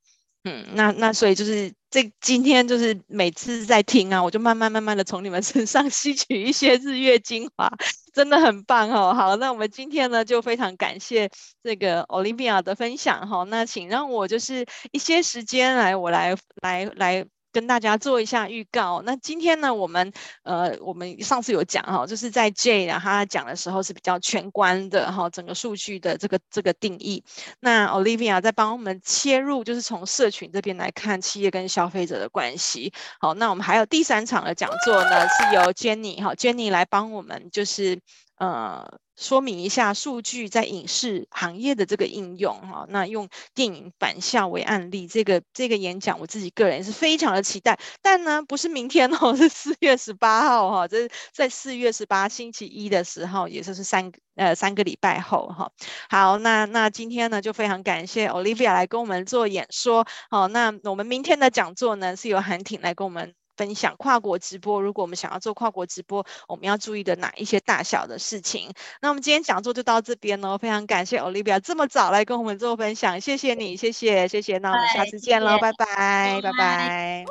[0.44, 7.70] 嗯，那那所以就是这今天就是每次在听啊，我就慢慢慢慢的从你们身上 吸取一些日月精华，
[8.12, 9.14] 真的很棒哦。
[9.14, 11.30] 好，那我们今天呢就非常感谢
[11.62, 13.44] 这个 Olivia 的分享哈。
[13.44, 17.26] 那请让我就是一些时间来，我来来来。
[17.52, 19.02] 跟大家做一下预告。
[19.04, 27.22] 那今天呢，我们呃，我们上次有讲哈，就是在 J，他讲的时候是比较全观的哈，整个数据的这个这个定义。
[27.60, 32.92] 那 Olivia 在帮我们切入，就是从社群这边来看企业跟消费者的关系。
[33.20, 37.98] 好，那我们还有第三场的讲座呢，是由 Jenny 哈 Jenny 来帮我们，就是
[38.46, 38.98] 呃。
[39.14, 55.70] 说明一下数据在影视行业的这个应用哈，那用电影返校为案例，这个这个演讲我自己个人是非常的期待，但呢不是明天哦， 是四月十八号哈，这在四月十八星期一的时候，也就是三呃三个礼拜后哈。
[56.08, 63.34] 好，那那今天呢就非常感谢 Olivia 来跟我们做演说，好，那我们明天的讲座呢是由韩挺来跟我们。
[63.56, 68.70] 分享跨国直播，如果我们想要做跨国直播，我们要注意的哪一些大小的事情？
[69.00, 77.24] 那我们今天讲座就到这边喽，非常感谢 Olivia 这么早来跟我们做分享，谢谢你，谢谢谢谢，那我们下次见喽，拜拜拜拜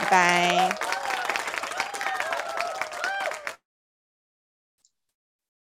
[0.00, 0.89] 拜拜。